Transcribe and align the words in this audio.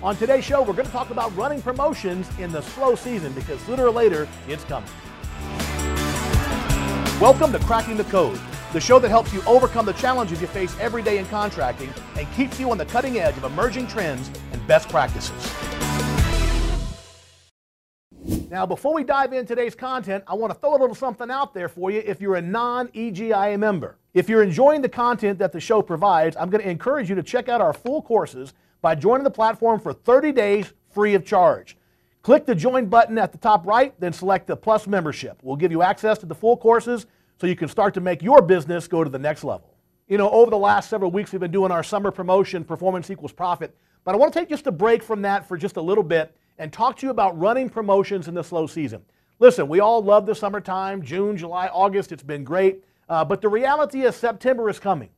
On 0.00 0.14
today's 0.14 0.44
show, 0.44 0.62
we're 0.62 0.74
going 0.74 0.86
to 0.86 0.92
talk 0.92 1.10
about 1.10 1.36
running 1.36 1.60
promotions 1.60 2.30
in 2.38 2.52
the 2.52 2.60
slow 2.60 2.94
season 2.94 3.32
because 3.32 3.60
sooner 3.62 3.84
or 3.84 3.90
later, 3.90 4.28
it's 4.46 4.62
coming. 4.62 4.88
Welcome 7.20 7.50
to 7.50 7.58
Cracking 7.58 7.96
the 7.96 8.04
Code, 8.04 8.38
the 8.72 8.78
show 8.78 9.00
that 9.00 9.08
helps 9.08 9.32
you 9.32 9.42
overcome 9.44 9.86
the 9.86 9.94
challenges 9.94 10.40
you 10.40 10.46
face 10.46 10.72
every 10.78 11.02
day 11.02 11.18
in 11.18 11.26
contracting 11.26 11.92
and 12.16 12.32
keeps 12.34 12.60
you 12.60 12.70
on 12.70 12.78
the 12.78 12.84
cutting 12.84 13.18
edge 13.18 13.36
of 13.38 13.42
emerging 13.42 13.88
trends 13.88 14.30
and 14.52 14.64
best 14.68 14.88
practices. 14.88 15.52
Now, 18.48 18.66
before 18.66 18.94
we 18.94 19.02
dive 19.02 19.32
in 19.32 19.46
today's 19.46 19.74
content, 19.74 20.22
I 20.28 20.34
want 20.34 20.52
to 20.54 20.58
throw 20.60 20.76
a 20.76 20.78
little 20.78 20.94
something 20.94 21.28
out 21.28 21.54
there 21.54 21.68
for 21.68 21.90
you 21.90 22.04
if 22.06 22.20
you're 22.20 22.36
a 22.36 22.40
non 22.40 22.86
EGIA 22.94 23.58
member. 23.58 23.98
If 24.14 24.28
you're 24.28 24.44
enjoying 24.44 24.80
the 24.80 24.88
content 24.88 25.40
that 25.40 25.50
the 25.50 25.58
show 25.58 25.82
provides, 25.82 26.36
I'm 26.36 26.50
going 26.50 26.62
to 26.62 26.70
encourage 26.70 27.08
you 27.08 27.16
to 27.16 27.22
check 27.24 27.48
out 27.48 27.60
our 27.60 27.72
full 27.72 28.00
courses 28.00 28.54
by 28.80 28.94
joining 28.94 29.24
the 29.24 29.30
platform 29.30 29.80
for 29.80 29.92
30 29.92 30.32
days 30.32 30.72
free 30.90 31.14
of 31.14 31.24
charge. 31.24 31.76
Click 32.22 32.46
the 32.46 32.54
join 32.54 32.86
button 32.86 33.16
at 33.18 33.32
the 33.32 33.38
top 33.38 33.66
right, 33.66 33.98
then 34.00 34.12
select 34.12 34.46
the 34.46 34.56
plus 34.56 34.86
membership. 34.86 35.38
We'll 35.42 35.56
give 35.56 35.72
you 35.72 35.82
access 35.82 36.18
to 36.18 36.26
the 36.26 36.34
full 36.34 36.56
courses 36.56 37.06
so 37.40 37.46
you 37.46 37.56
can 37.56 37.68
start 37.68 37.94
to 37.94 38.00
make 38.00 38.22
your 38.22 38.42
business 38.42 38.88
go 38.88 39.04
to 39.04 39.10
the 39.10 39.18
next 39.18 39.44
level. 39.44 39.74
You 40.08 40.18
know, 40.18 40.30
over 40.30 40.50
the 40.50 40.58
last 40.58 40.90
several 40.90 41.10
weeks, 41.10 41.32
we've 41.32 41.40
been 41.40 41.50
doing 41.50 41.70
our 41.70 41.82
summer 41.82 42.10
promotion, 42.10 42.64
Performance 42.64 43.10
Equals 43.10 43.32
Profit, 43.32 43.74
but 44.04 44.14
I 44.14 44.18
want 44.18 44.32
to 44.32 44.38
take 44.38 44.48
just 44.48 44.66
a 44.66 44.72
break 44.72 45.02
from 45.02 45.22
that 45.22 45.46
for 45.46 45.56
just 45.56 45.76
a 45.76 45.82
little 45.82 46.04
bit 46.04 46.34
and 46.58 46.72
talk 46.72 46.96
to 46.96 47.06
you 47.06 47.10
about 47.10 47.38
running 47.38 47.68
promotions 47.68 48.26
in 48.26 48.34
the 48.34 48.42
slow 48.42 48.66
season. 48.66 49.02
Listen, 49.38 49.68
we 49.68 49.80
all 49.80 50.02
love 50.02 50.26
the 50.26 50.34
summertime, 50.34 51.02
June, 51.02 51.36
July, 51.36 51.68
August, 51.68 52.10
it's 52.10 52.22
been 52.22 52.42
great, 52.42 52.82
uh, 53.08 53.24
but 53.24 53.40
the 53.40 53.48
reality 53.48 54.02
is 54.02 54.16
September 54.16 54.68
is 54.68 54.80
coming. 54.80 55.10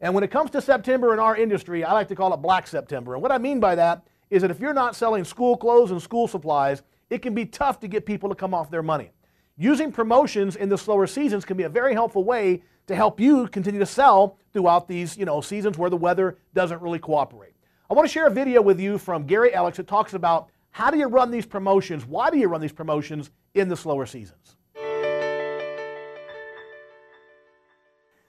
And 0.00 0.14
when 0.14 0.22
it 0.22 0.30
comes 0.30 0.50
to 0.52 0.60
September 0.60 1.12
in 1.12 1.18
our 1.18 1.36
industry, 1.36 1.82
I 1.84 1.92
like 1.92 2.08
to 2.08 2.14
call 2.14 2.32
it 2.32 2.38
Black 2.38 2.66
September. 2.66 3.14
And 3.14 3.22
what 3.22 3.32
I 3.32 3.38
mean 3.38 3.58
by 3.58 3.74
that 3.74 4.04
is 4.30 4.42
that 4.42 4.50
if 4.50 4.60
you're 4.60 4.74
not 4.74 4.94
selling 4.94 5.24
school 5.24 5.56
clothes 5.56 5.90
and 5.90 6.00
school 6.00 6.28
supplies, 6.28 6.82
it 7.10 7.22
can 7.22 7.34
be 7.34 7.46
tough 7.46 7.80
to 7.80 7.88
get 7.88 8.06
people 8.06 8.28
to 8.28 8.34
come 8.34 8.54
off 8.54 8.70
their 8.70 8.82
money. 8.82 9.10
Using 9.56 9.90
promotions 9.90 10.54
in 10.54 10.68
the 10.68 10.78
slower 10.78 11.06
seasons 11.06 11.44
can 11.44 11.56
be 11.56 11.64
a 11.64 11.68
very 11.68 11.94
helpful 11.94 12.22
way 12.22 12.62
to 12.86 12.94
help 12.94 13.18
you 13.18 13.48
continue 13.48 13.80
to 13.80 13.86
sell 13.86 14.38
throughout 14.52 14.86
these 14.86 15.16
you 15.16 15.24
know, 15.24 15.40
seasons 15.40 15.76
where 15.76 15.90
the 15.90 15.96
weather 15.96 16.38
doesn't 16.54 16.80
really 16.80 16.98
cooperate. 16.98 17.54
I 17.90 17.94
want 17.94 18.06
to 18.06 18.12
share 18.12 18.26
a 18.26 18.30
video 18.30 18.62
with 18.62 18.78
you 18.78 18.98
from 18.98 19.24
Gary 19.24 19.50
Ellicks 19.50 19.76
that 19.76 19.88
talks 19.88 20.14
about 20.14 20.50
how 20.70 20.90
do 20.90 20.98
you 20.98 21.08
run 21.08 21.30
these 21.30 21.46
promotions, 21.46 22.06
why 22.06 22.30
do 22.30 22.38
you 22.38 22.46
run 22.46 22.60
these 22.60 22.72
promotions 22.72 23.30
in 23.54 23.68
the 23.68 23.76
slower 23.76 24.06
seasons. 24.06 24.56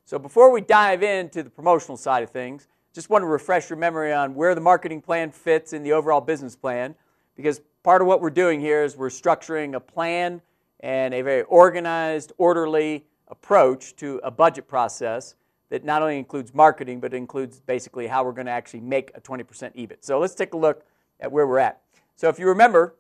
So 0.10 0.18
before 0.18 0.50
we 0.50 0.62
dive 0.62 1.04
into 1.04 1.44
the 1.44 1.52
promotional 1.52 1.96
side 1.96 2.24
of 2.24 2.32
things, 2.32 2.68
just 2.96 3.12
want 3.12 3.22
to 3.22 3.28
refresh 3.28 3.70
your 3.70 3.78
memory 3.78 4.12
on 4.12 4.34
where 4.34 4.56
the 4.56 4.62
marketing 4.62 5.04
plan 5.04 5.30
fits 5.30 5.72
in 5.72 5.84
the 5.84 5.92
overall 5.92 6.20
business 6.20 6.56
plan 6.56 6.96
because 7.36 7.62
part 7.84 8.02
of 8.02 8.08
what 8.08 8.20
we're 8.20 8.32
doing 8.32 8.60
here 8.60 8.84
is 8.84 8.98
we're 8.98 9.10
structuring 9.10 9.76
a 9.76 9.80
plan 9.80 10.42
and 10.80 11.14
a 11.14 11.22
very 11.22 11.44
organized, 11.44 12.34
orderly 12.40 13.06
approach 13.28 13.96
to 13.98 14.20
a 14.24 14.32
budget 14.32 14.68
process 14.68 15.36
that 15.70 15.86
not 15.86 16.02
only 16.02 16.18
includes 16.18 16.56
marketing 16.56 17.00
but 17.00 17.14
includes 17.14 17.60
basically 17.60 18.08
how 18.08 18.24
we're 18.24 18.32
going 18.32 18.48
to 18.48 18.52
actually 18.52 18.82
make 18.82 19.12
a 19.14 19.22
20% 19.22 19.46
EBIT. 19.76 19.98
So 20.00 20.18
let's 20.18 20.34
take 20.34 20.56
a 20.56 20.58
look 20.58 20.88
at 21.20 21.32
where 21.32 21.46
we're 21.46 21.60
at. 21.60 21.82
So 22.16 22.30
if 22.30 22.40
you 22.40 22.48
remember, 22.48 22.96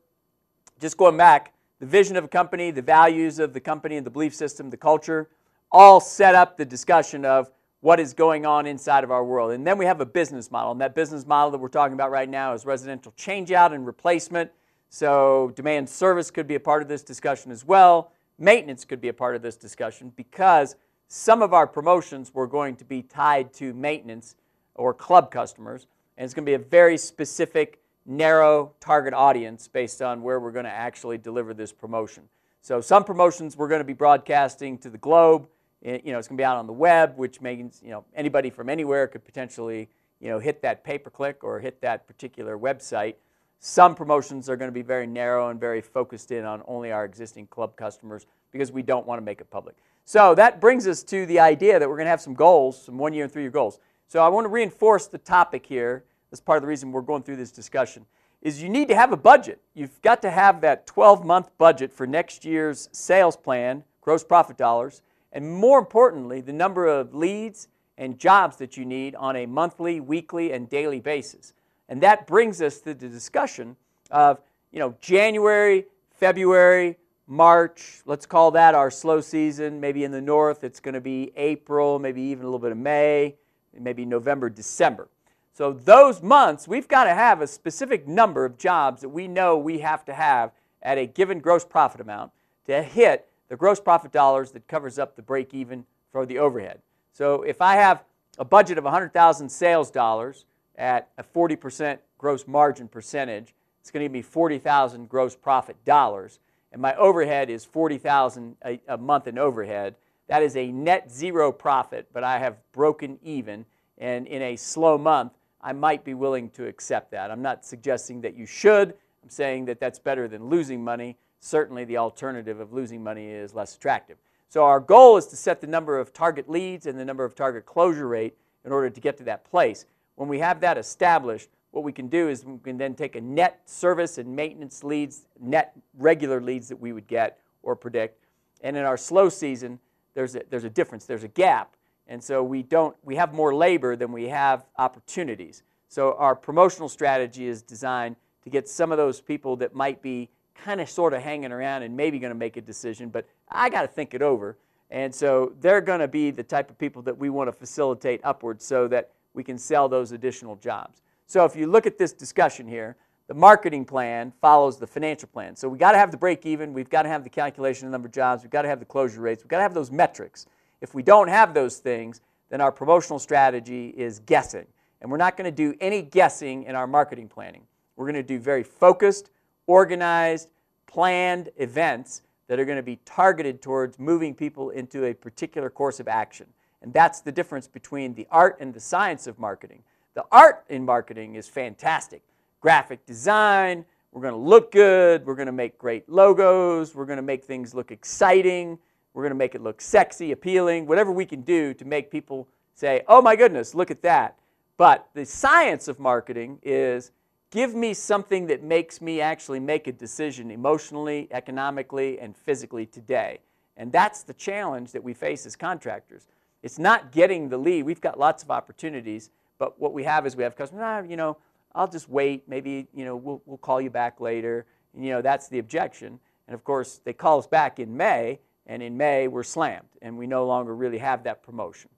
just 0.80 0.96
going 0.96 1.18
back, 1.18 1.54
the 1.80 1.88
vision 1.88 2.18
of 2.18 2.26
a 2.26 2.28
company, 2.28 2.70
the 2.70 2.84
values 2.84 3.40
of 3.40 3.54
the 3.54 3.60
company 3.60 3.98
and 3.98 4.06
the 4.06 4.12
belief 4.12 4.36
system, 4.36 4.70
the 4.70 4.78
culture, 4.78 5.28
all 5.72 6.00
set 6.00 6.36
up 6.36 6.58
the 6.58 6.66
discussion 6.66 7.26
of 7.26 7.50
what 7.82 8.00
is 8.00 8.14
going 8.14 8.46
on 8.46 8.66
inside 8.66 9.04
of 9.04 9.12
our 9.12 9.24
world. 9.24 9.52
And 9.52 9.66
then 9.66 9.78
we 9.78 9.86
have 9.86 10.02
a 10.02 10.06
business 10.06 10.52
model. 10.52 10.72
And 10.72 10.82
that 10.82 10.96
business 10.96 11.26
model 11.26 11.52
that 11.52 11.60
we're 11.60 11.70
talking 11.70 11.94
about 11.94 12.12
right 12.12 12.28
now 12.28 12.54
is 12.54 12.66
residential 12.66 13.14
changeout 13.14 13.74
and 13.74 13.86
replacement. 13.86 14.52
So 14.90 15.54
demand 15.56 15.88
service 15.88 16.32
could 16.32 16.48
be 16.48 16.56
a 16.56 16.60
part 16.60 16.82
of 16.82 16.88
this 16.88 17.04
discussion 17.04 17.52
as 17.52 17.64
well. 17.64 18.12
Maintenance 18.38 18.84
could 18.86 19.00
be 19.00 19.10
a 19.10 19.14
part 19.14 19.36
of 19.36 19.42
this 19.42 19.56
discussion 19.56 20.12
because 20.16 20.76
some 21.08 21.42
of 21.42 21.54
our 21.54 21.68
promotions 21.68 22.34
were 22.34 22.48
going 22.48 22.76
to 22.78 22.86
be 22.86 23.02
tied 23.02 23.54
to 23.54 23.74
maintenance 23.74 24.36
or 24.76 24.94
club 24.94 25.32
customers. 25.32 25.88
And 26.18 26.26
it's 26.26 26.34
going 26.34 26.46
to 26.46 26.50
be 26.50 26.56
a 26.56 26.60
very 26.60 26.98
specific, 26.98 27.80
narrow 28.06 28.74
target 28.80 29.14
audience 29.14 29.68
based 29.68 30.02
on 30.02 30.22
where 30.22 30.40
we're 30.40 30.52
going 30.52 30.66
to 30.66 30.72
actually 30.72 31.18
deliver 31.18 31.54
this 31.54 31.72
promotion. 31.72 32.24
So 32.62 32.82
some 32.82 33.04
promotions 33.06 33.56
we're 33.56 33.70
going 33.70 33.80
to 33.80 33.86
be 33.86 33.94
broadcasting 33.94 34.78
to 34.80 34.90
the 34.90 34.98
globe 34.98 35.48
you 35.82 36.12
know, 36.12 36.20
it's 36.20 36.28
going 36.28 36.38
to 36.38 36.42
be 36.42 36.46
out 36.46 36.58
on 36.58 36.68
the 36.68 36.74
web, 36.74 37.18
which 37.18 37.42
means 37.42 37.82
you 37.84 37.92
know 37.92 38.04
anybody 38.14 38.50
from 38.50 38.70
anywhere 38.70 39.08
could 39.08 39.24
potentially 39.24 39.90
you 40.20 40.30
know 40.30 40.40
hit 40.40 40.62
that 40.62 40.84
pay 40.84 40.98
per 40.98 41.10
click 41.10 41.44
or 41.44 41.60
hit 41.60 41.82
that 41.82 42.08
particular 42.08 42.58
website. 42.58 43.16
Some 43.60 43.96
promotions 43.96 44.50
are 44.50 44.56
going 44.56 44.70
to 44.70 44.74
be 44.74 44.82
very 44.82 45.06
narrow 45.06 45.50
and 45.50 45.60
very 45.60 45.82
focused 45.82 46.32
in 46.32 46.46
on 46.46 46.64
only 46.66 46.92
our 46.92 47.04
existing 47.04 47.48
club 47.48 47.76
customers 47.76 48.26
because 48.52 48.72
we 48.72 48.82
don't 48.82 49.06
want 49.06 49.20
to 49.20 49.26
make 49.26 49.42
it 49.42 49.50
public. 49.50 49.76
So 50.06 50.34
that 50.36 50.62
brings 50.62 50.88
us 50.88 51.04
to 51.04 51.26
the 51.26 51.40
idea 51.40 51.78
that 51.78 51.88
we're 51.88 51.98
going 51.98 52.06
to 52.06 52.12
have 52.12 52.22
some 52.22 52.34
goals, 52.34 52.82
some 52.86 52.98
one 52.98 53.14
year 53.14 53.26
and 53.26 53.34
three 53.34 53.44
year 53.44 53.52
goals. 53.52 53.80
So 54.08 54.24
I 54.24 54.30
want 54.30 54.46
to 54.46 54.50
reinforce 54.50 55.08
the 55.08 55.18
topic 55.18 55.66
here. 55.66 56.06
That's 56.32 56.42
part 56.42 56.58
of 56.58 56.62
the 56.64 56.68
reason 56.68 56.92
we're 56.92 57.02
going 57.02 57.22
through 57.24 57.36
this 57.36 57.52
discussion. 57.52 58.06
Is 58.42 58.64
you 58.64 58.70
need 58.70 58.88
to 58.88 58.96
have 58.96 59.12
a 59.12 59.18
budget. 59.18 59.60
You've 59.74 60.02
got 60.02 60.22
to 60.22 60.32
have 60.32 60.62
that 60.62 60.88
12 60.88 61.26
month 61.26 61.50
budget 61.58 61.92
for 61.92 62.08
next 62.08 62.46
year's 62.46 62.88
sales 62.94 63.36
plan, 63.36 63.84
gross 64.02 64.24
profit 64.24 64.58
dollars 64.58 65.02
and 65.32 65.52
more 65.52 65.80
importantly, 65.80 66.42
the 66.42 66.54
number 66.54 66.88
of 66.88 67.14
leads 67.14 67.68
and 67.98 68.18
jobs 68.18 68.58
that 68.58 68.78
you 68.78 68.86
need 68.86 69.16
on 69.16 69.36
a 69.36 69.46
monthly, 69.46 70.00
weekly, 70.00 70.52
and 70.52 70.70
daily 70.70 71.00
basis. 71.00 71.54
And 71.90 72.02
that 72.02 72.28
brings 72.28 72.62
us 72.62 72.80
to 72.82 72.94
the 72.94 73.08
discussion 73.08 73.76
of, 74.10 74.40
you 74.72 74.80
know, 74.80 74.96
January, 75.02 75.86
February, 76.12 76.98
March, 77.28 78.02
let's 78.06 78.26
call 78.26 78.50
that 78.52 78.74
our 78.74 78.90
slow 78.90 79.22
season. 79.22 79.80
Maybe 79.80 80.04
in 80.04 80.12
the 80.12 80.22
north 80.22 80.64
it's 80.64 80.80
going 80.80 80.96
to 80.96 81.02
be 81.02 81.32
April, 81.36 82.00
maybe 82.00 82.22
even 82.24 82.44
a 82.44 82.48
little 82.48 82.60
bit 82.60 82.72
of 82.72 82.78
May, 82.78 83.36
maybe 83.78 84.04
November, 84.04 84.50
December. 84.50 85.10
So 85.54 85.74
those 85.74 86.24
months, 86.24 86.68
we've 86.68 86.88
got 86.88 87.04
to 87.04 87.14
have 87.14 87.42
a 87.42 87.48
specific 87.48 88.08
number 88.08 88.46
of 88.46 88.58
jobs 88.58 89.02
that 89.02 89.10
we 89.10 89.28
know 89.28 89.58
we 89.58 89.80
have 89.80 90.04
to 90.06 90.14
have 90.14 90.52
at 90.82 90.98
a 90.98 91.06
given 91.06 91.40
gross 91.40 91.66
profit 91.66 92.02
amount 92.02 92.32
to 92.66 92.82
hit 92.82 93.29
the 93.50 93.58
gross 93.58 93.80
profit 93.80 94.12
dollars 94.12 94.52
that 94.52 94.68
covers 94.68 94.98
up 94.98 95.16
the 95.16 95.22
break 95.22 95.54
even 95.54 95.86
for 96.12 96.26
the 96.26 96.40
overhead. 96.40 96.80
So 97.12 97.42
if 97.42 97.62
I 97.62 97.76
have 97.76 98.04
a 98.38 98.46
budget 98.46 98.78
of 98.78 98.86
100,000 98.86 99.50
sales 99.50 99.92
dollars 99.92 100.46
at 100.78 101.10
a 101.18 101.24
40% 101.24 101.98
gross 102.18 102.48
margin 102.48 102.88
percentage, 102.88 103.54
it's 103.82 103.92
going 103.92 104.02
to 104.02 104.06
give 104.06 104.14
me 104.14 104.22
40,000 104.22 105.10
gross 105.10 105.36
profit 105.36 105.84
dollars, 105.84 106.40
and 106.72 106.82
my 106.82 106.96
overhead 106.96 107.50
is 107.50 107.66
40,000 107.66 108.56
a, 108.88 108.98
month 108.98 109.28
in 109.28 109.38
overhead. 109.38 109.96
That 110.28 110.44
is 110.44 110.56
a 110.56 110.72
net 110.72 111.12
zero 111.12 111.52
profit, 111.52 112.08
but 112.14 112.24
I 112.24 112.38
have 112.38 112.58
broken 112.72 113.18
even, 113.24 113.66
and 113.98 114.28
in 114.28 114.42
a 114.42 114.56
slow 114.56 114.98
month, 114.98 115.34
I 115.62 115.74
might 115.74 116.06
be 116.06 116.14
willing 116.14 116.52
to 116.52 116.68
accept 116.68 117.12
that. 117.12 117.32
I'm 117.32 117.42
not 117.42 117.66
suggesting 117.66 118.22
that 118.22 118.36
you 118.36 118.46
should. 118.46 118.94
I'm 119.24 119.30
saying 119.30 119.66
that 119.66 119.80
that's 119.80 120.00
better 120.00 120.28
than 120.28 120.50
losing 120.50 120.84
money 120.84 121.18
certainly 121.40 121.86
the 121.86 121.98
alternative 121.98 122.60
of 122.60 122.74
losing 122.74 123.04
money 123.04 123.28
is 123.28 123.54
less 123.54 123.76
attractive. 123.76 124.18
So 124.50 124.64
our 124.64 124.80
goal 124.80 125.18
is 125.18 125.28
to 125.28 125.36
set 125.36 125.62
the 125.62 125.68
number 125.68 126.00
of 126.00 126.12
target 126.12 126.50
leads 126.50 126.86
and 126.86 127.00
the 127.00 127.06
number 127.06 127.24
of 127.24 127.36
target 127.36 127.66
closure 127.66 128.08
rate 128.08 128.36
in 128.66 128.72
order 128.72 128.90
to 128.90 129.02
get 129.02 129.18
to 129.18 129.24
that 129.26 129.44
place. 129.50 129.86
When 130.16 130.28
we 130.28 130.40
have 130.40 130.60
that 130.62 130.78
established, 130.78 131.50
what 131.72 131.84
we 131.84 131.92
can 131.92 132.08
do 132.08 132.30
is 132.30 132.44
we 132.44 132.58
can 132.64 132.78
then 132.78 132.96
take 132.96 133.16
a 133.16 133.22
net 133.22 133.62
service 133.66 134.18
and 134.18 134.36
maintenance 134.36 134.84
leads, 134.84 135.28
net 135.40 135.78
regular 135.98 136.42
leads 136.42 136.68
that 136.70 136.80
we 136.80 136.94
would 136.94 137.08
get 137.08 137.40
or 137.62 137.76
predict. 137.76 138.26
And 138.62 138.76
in 138.76 138.84
our 138.84 138.98
slow 138.98 139.30
season, 139.30 139.80
there's 140.16 140.36
a, 140.36 140.42
there's 140.50 140.64
a 140.64 140.70
difference, 140.70 141.06
there's 141.06 141.24
a 141.24 141.30
gap. 141.30 141.76
And 142.08 142.24
so 142.24 142.44
we 142.44 142.64
don't 142.64 142.96
we 143.04 143.16
have 143.16 143.34
more 143.34 143.54
labor 143.54 143.96
than 143.96 144.12
we 144.12 144.30
have 144.30 144.66
opportunities. 144.80 145.62
So 145.88 146.16
our 146.18 146.36
promotional 146.36 146.90
strategy 146.90 147.48
is 147.48 147.62
designed 147.62 148.16
to 148.44 148.50
get 148.50 148.68
some 148.68 148.92
of 148.92 148.98
those 148.98 149.22
people 149.22 149.56
that 149.58 149.76
might 149.76 150.02
be 150.02 150.30
kind 150.64 150.82
of 150.82 150.90
sort 150.90 151.14
of 151.14 151.22
hanging 151.22 151.52
around 151.52 151.84
and 151.84 151.96
maybe 151.96 152.20
going 152.20 152.32
to 152.32 152.38
make 152.38 152.58
a 152.58 152.62
decision, 152.62 153.10
but 153.10 153.26
I 153.50 153.70
got 153.70 153.82
to 153.82 153.88
think 153.88 154.14
it 154.14 154.22
over. 154.22 154.58
And 154.92 155.14
so 155.14 155.54
they're 155.62 155.82
going 155.82 156.00
to 156.00 156.08
be 156.08 156.32
the 156.32 156.44
type 156.44 156.70
of 156.70 156.78
people 156.78 157.02
that 157.04 157.18
we 157.18 157.30
want 157.30 157.48
to 157.48 157.52
facilitate 157.52 158.22
upwards 158.24 158.66
so 158.66 158.88
that 158.88 159.12
we 159.34 159.44
can 159.44 159.58
sell 159.58 159.88
those 159.88 160.12
additional 160.12 160.56
jobs. 160.56 161.02
So 161.28 161.46
if 161.46 161.56
you 161.56 161.68
look 161.68 161.86
at 161.86 161.98
this 161.98 162.12
discussion 162.12 162.68
here, 162.68 162.96
the 163.28 163.36
marketing 163.36 163.86
plan 163.86 164.34
follows 164.42 164.80
the 164.80 164.88
financial 164.88 165.30
plan. 165.30 165.56
So 165.56 165.70
we've 165.70 165.80
got 165.80 165.92
to 165.92 166.00
have 166.00 166.10
the 166.10 166.18
break 166.18 166.48
even, 166.48 166.74
we've 166.74 166.90
got 166.90 167.04
to 167.04 167.10
have 167.10 167.24
the 167.24 167.30
calculation 167.30 167.86
of 167.86 167.92
the 167.92 167.96
number 167.96 168.08
of 168.08 168.14
jobs, 168.14 168.42
we've 168.42 168.50
got 168.50 168.64
to 168.64 168.68
have 168.68 168.80
the 168.80 168.86
closure 168.86 169.22
rates, 169.22 169.44
we've 169.44 169.50
got 169.50 169.58
to 169.58 169.64
have 169.64 169.76
those 169.76 169.92
metrics. 169.92 170.48
If 170.82 170.96
we 170.96 171.04
don't 171.04 171.28
have 171.28 171.54
those 171.54 171.78
things, 171.78 172.22
then 172.50 172.60
our 172.60 172.72
promotional 172.72 173.20
strategy 173.20 173.90
is 173.90 174.20
guessing. 174.22 174.66
And 175.02 175.12
we're 175.12 175.18
not 175.18 175.38
going 175.38 175.46
to 175.46 175.56
do 175.56 175.78
any 175.80 176.02
guessing 176.02 176.64
in 176.64 176.76
our 176.76 176.88
marketing 176.88 177.28
planning. 177.28 177.62
We're 177.96 178.06
going 178.06 178.16
to 178.16 178.24
do 178.24 178.40
very 178.40 178.64
focused, 178.64 179.30
organized, 179.70 180.50
planned 180.88 181.50
events 181.58 182.24
that 182.48 182.60
are 182.60 182.66
going 182.66 182.76
to 182.76 182.84
be 182.84 182.98
targeted 183.06 183.62
towards 183.62 184.00
moving 184.00 184.34
people 184.34 184.72
into 184.72 185.06
a 185.06 185.14
particular 185.14 185.70
course 185.70 186.00
of 186.00 186.08
action. 186.08 186.48
And 186.82 186.92
that's 186.92 187.22
the 187.22 187.32
difference 187.32 187.68
between 187.68 188.16
the 188.16 188.26
art 188.32 188.58
and 188.60 188.74
the 188.74 188.80
science 188.80 189.28
of 189.28 189.38
marketing. 189.38 189.84
The 190.16 190.26
art 190.32 190.66
in 190.70 190.84
marketing 190.84 191.36
is 191.36 191.48
fantastic 191.48 192.24
graphic 192.62 193.06
design, 193.06 193.86
we're 194.12 194.24
going 194.24 194.34
to 194.34 194.40
look 194.40 194.72
good, 194.72 195.26
we're 195.26 195.36
going 195.36 195.46
to 195.46 195.52
make 195.52 195.78
great 195.78 196.10
logos, 196.10 196.94
we're 196.94 197.06
going 197.06 197.18
to 197.18 197.24
make 197.24 197.46
things 197.46 197.74
look 197.74 197.92
exciting, 197.92 198.78
we're 199.14 199.22
going 199.24 199.32
to 199.32 199.38
make 199.38 199.56
it 199.56 199.62
look 199.62 199.80
sexy, 199.80 200.34
appealing, 200.34 200.86
whatever 200.86 201.12
we 201.12 201.26
can 201.26 201.42
do 201.42 201.74
to 201.76 201.86
make 201.86 202.12
people 202.12 202.50
say, 202.74 203.04
oh 203.08 203.22
my 203.22 203.36
goodness, 203.36 203.76
look 203.76 203.92
at 203.92 204.02
that. 204.02 204.36
But 204.76 205.08
the 205.14 205.26
science 205.26 205.88
of 205.88 206.00
marketing 206.00 206.60
is 206.64 207.12
give 207.52 207.74
me 207.74 207.94
something 207.94 208.48
that 208.48 208.64
makes 208.64 209.02
me 209.02 209.22
actually 209.22 209.60
make 209.60 209.88
a 209.88 209.92
decision 209.92 210.52
emotionally, 210.52 211.28
economically, 211.32 212.20
and 212.20 212.36
physically 212.36 212.86
today. 212.86 213.40
And 213.78 213.92
that's 213.92 214.24
the 214.24 214.34
challenge 214.34 214.92
that 214.92 215.04
we 215.04 215.14
face 215.14 215.46
as 215.46 215.56
contractors. 215.56 216.28
It's 216.62 216.78
not 216.78 217.12
getting 217.12 217.50
the 217.50 217.58
lead. 217.58 217.84
We've 217.84 218.02
got 218.02 218.20
lots 218.20 218.44
of 218.44 218.52
opportunities, 218.52 219.30
but 219.58 219.80
what 219.80 219.94
we 219.94 220.04
have 220.04 220.26
is 220.26 220.36
we 220.36 220.44
have 220.44 220.56
customers, 220.56 220.84
ah, 220.86 221.02
you 221.02 221.16
know, 221.16 221.38
I'll 221.74 221.88
just 221.88 222.10
wait. 222.10 222.48
Maybe, 222.48 222.88
you 222.94 223.06
know, 223.06 223.16
we'll, 223.16 223.42
we'll 223.46 223.58
call 223.58 223.80
you 223.80 223.90
back 223.90 224.20
later. 224.20 224.66
And, 224.94 225.06
you 225.06 225.12
know, 225.12 225.22
that's 225.22 225.48
the 225.48 225.60
objection. 225.60 226.20
And 226.48 226.56
of 226.56 226.64
course, 226.64 227.00
they 227.04 227.14
call 227.14 227.40
us 227.40 227.48
back 227.48 227.80
in 227.80 227.96
May, 227.96 228.40
and 228.66 228.84
in 228.84 228.98
May, 228.98 229.28
we're 229.28 229.44
slammed, 229.44 229.88
and 230.02 230.18
we 230.18 230.28
no 230.28 230.46
longer 230.46 230.76
really 230.76 230.98
have 230.98 231.24
that 231.24 231.44
promotion. 231.44 231.90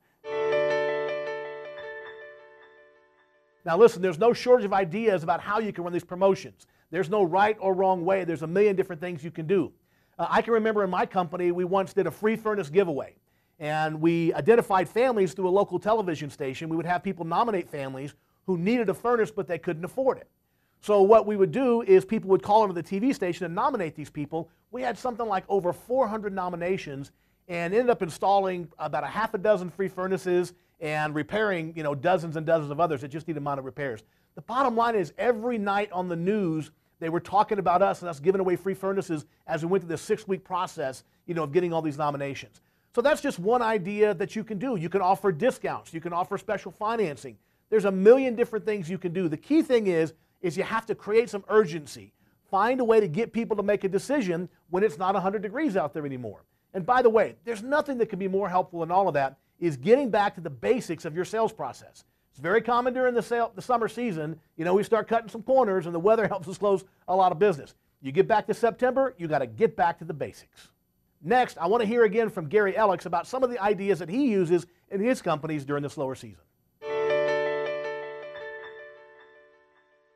Now, 3.65 3.77
listen, 3.77 4.01
there's 4.01 4.19
no 4.19 4.33
shortage 4.33 4.65
of 4.65 4.73
ideas 4.73 5.23
about 5.23 5.41
how 5.41 5.59
you 5.59 5.71
can 5.71 5.83
run 5.83 5.93
these 5.93 6.03
promotions. 6.03 6.65
There's 6.89 7.09
no 7.09 7.23
right 7.23 7.55
or 7.59 7.73
wrong 7.73 8.03
way. 8.03 8.23
There's 8.23 8.41
a 8.41 8.47
million 8.47 8.75
different 8.75 9.01
things 9.01 9.23
you 9.23 9.31
can 9.31 9.47
do. 9.47 9.71
Uh, 10.17 10.27
I 10.29 10.41
can 10.41 10.53
remember 10.53 10.83
in 10.83 10.89
my 10.89 11.05
company, 11.05 11.51
we 11.51 11.63
once 11.63 11.93
did 11.93 12.07
a 12.07 12.11
free 12.11 12.35
furnace 12.35 12.69
giveaway. 12.69 13.15
And 13.59 14.01
we 14.01 14.33
identified 14.33 14.89
families 14.89 15.33
through 15.33 15.47
a 15.47 15.51
local 15.51 15.79
television 15.79 16.29
station. 16.31 16.67
We 16.67 16.77
would 16.77 16.85
have 16.85 17.03
people 17.03 17.25
nominate 17.25 17.69
families 17.69 18.15
who 18.47 18.57
needed 18.57 18.89
a 18.89 18.93
furnace 18.93 19.29
but 19.29 19.47
they 19.47 19.59
couldn't 19.59 19.85
afford 19.85 20.17
it. 20.17 20.27
So 20.81 21.03
what 21.03 21.27
we 21.27 21.37
would 21.37 21.51
do 21.51 21.83
is 21.83 22.03
people 22.03 22.31
would 22.31 22.41
call 22.41 22.63
into 22.63 22.73
the 22.73 22.83
TV 22.83 23.13
station 23.13 23.45
and 23.45 23.53
nominate 23.53 23.95
these 23.95 24.09
people. 24.09 24.49
We 24.71 24.81
had 24.81 24.97
something 24.97 25.27
like 25.27 25.43
over 25.47 25.71
400 25.71 26.33
nominations 26.33 27.11
and 27.47 27.73
ended 27.73 27.91
up 27.91 28.01
installing 28.01 28.67
about 28.79 29.03
a 29.03 29.07
half 29.07 29.35
a 29.35 29.37
dozen 29.37 29.69
free 29.69 29.87
furnaces 29.87 30.53
and 30.81 31.13
repairing, 31.13 31.73
you 31.75 31.83
know, 31.83 31.93
dozens 31.93 32.35
and 32.35 32.45
dozens 32.45 32.71
of 32.71 32.79
others 32.79 33.01
that 33.01 33.09
just 33.09 33.27
need 33.27 33.33
needed 33.33 33.43
minor 33.43 33.61
repairs. 33.61 34.03
The 34.35 34.41
bottom 34.41 34.75
line 34.75 34.95
is 34.95 35.13
every 35.17 35.57
night 35.57 35.91
on 35.91 36.07
the 36.07 36.15
news, 36.15 36.71
they 36.99 37.09
were 37.09 37.19
talking 37.19 37.59
about 37.59 37.81
us 37.81 38.01
and 38.01 38.09
us 38.09 38.19
giving 38.19 38.41
away 38.41 38.55
free 38.55 38.73
furnaces 38.73 39.25
as 39.45 39.63
we 39.63 39.69
went 39.69 39.83
through 39.83 39.89
this 39.89 40.01
six-week 40.01 40.43
process, 40.43 41.03
you 41.27 41.35
know, 41.35 41.43
of 41.43 41.51
getting 41.51 41.71
all 41.71 41.81
these 41.81 41.97
nominations. 41.97 42.61
So 42.95 43.01
that's 43.01 43.21
just 43.21 43.39
one 43.39 43.61
idea 43.61 44.13
that 44.15 44.35
you 44.35 44.43
can 44.43 44.57
do. 44.57 44.75
You 44.75 44.89
can 44.89 45.01
offer 45.01 45.31
discounts. 45.31 45.93
You 45.93 46.01
can 46.01 46.13
offer 46.13 46.37
special 46.37 46.71
financing. 46.71 47.37
There's 47.69 47.85
a 47.85 47.91
million 47.91 48.35
different 48.35 48.65
things 48.65 48.89
you 48.89 48.97
can 48.97 49.13
do. 49.13 49.29
The 49.29 49.37
key 49.37 49.61
thing 49.61 49.87
is, 49.87 50.13
is 50.41 50.57
you 50.57 50.63
have 50.63 50.85
to 50.87 50.95
create 50.95 51.29
some 51.29 51.45
urgency. 51.47 52.11
Find 52.49 52.81
a 52.81 52.83
way 52.83 52.99
to 52.99 53.07
get 53.07 53.31
people 53.31 53.55
to 53.55 53.63
make 53.63 53.83
a 53.83 53.89
decision 53.89 54.49
when 54.71 54.83
it's 54.83 54.97
not 54.97 55.13
100 55.13 55.41
degrees 55.41 55.77
out 55.77 55.93
there 55.93 56.05
anymore. 56.05 56.43
And 56.73 56.85
by 56.85 57.01
the 57.01 57.09
way, 57.09 57.35
there's 57.45 57.63
nothing 57.63 57.97
that 57.99 58.07
can 58.07 58.19
be 58.19 58.27
more 58.27 58.49
helpful 58.49 58.81
than 58.81 58.91
all 58.91 59.07
of 59.07 59.13
that 59.13 59.37
is 59.61 59.77
getting 59.77 60.09
back 60.09 60.35
to 60.35 60.41
the 60.41 60.49
basics 60.49 61.05
of 61.05 61.15
your 61.15 61.23
sales 61.23 61.53
process. 61.53 62.03
It's 62.31 62.39
very 62.39 62.61
common 62.61 62.93
during 62.93 63.13
the, 63.13 63.21
sale, 63.21 63.51
the 63.55 63.61
summer 63.61 63.87
season. 63.87 64.37
You 64.57 64.65
know, 64.65 64.73
we 64.73 64.83
start 64.83 65.07
cutting 65.07 65.29
some 65.29 65.43
corners 65.43 65.85
and 65.85 65.95
the 65.95 65.99
weather 65.99 66.27
helps 66.29 66.47
us 66.47 66.57
close 66.57 66.83
a 67.07 67.15
lot 67.15 67.31
of 67.31 67.39
business. 67.39 67.75
You 68.01 68.11
get 68.11 68.27
back 68.27 68.47
to 68.47 68.53
September, 68.53 69.13
you 69.17 69.27
got 69.27 69.39
to 69.39 69.47
get 69.47 69.77
back 69.77 69.99
to 69.99 70.05
the 70.05 70.13
basics. 70.13 70.69
Next, 71.23 71.57
I 71.59 71.67
want 71.67 71.81
to 71.81 71.87
hear 71.87 72.03
again 72.03 72.31
from 72.31 72.47
Gary 72.47 72.73
Ellicks 72.73 73.05
about 73.05 73.27
some 73.27 73.43
of 73.43 73.51
the 73.51 73.61
ideas 73.61 73.99
that 73.99 74.09
he 74.09 74.27
uses 74.29 74.65
in 74.89 74.99
his 74.99 75.21
companies 75.21 75.63
during 75.63 75.83
the 75.83 75.89
slower 75.89 76.15
season. 76.15 76.41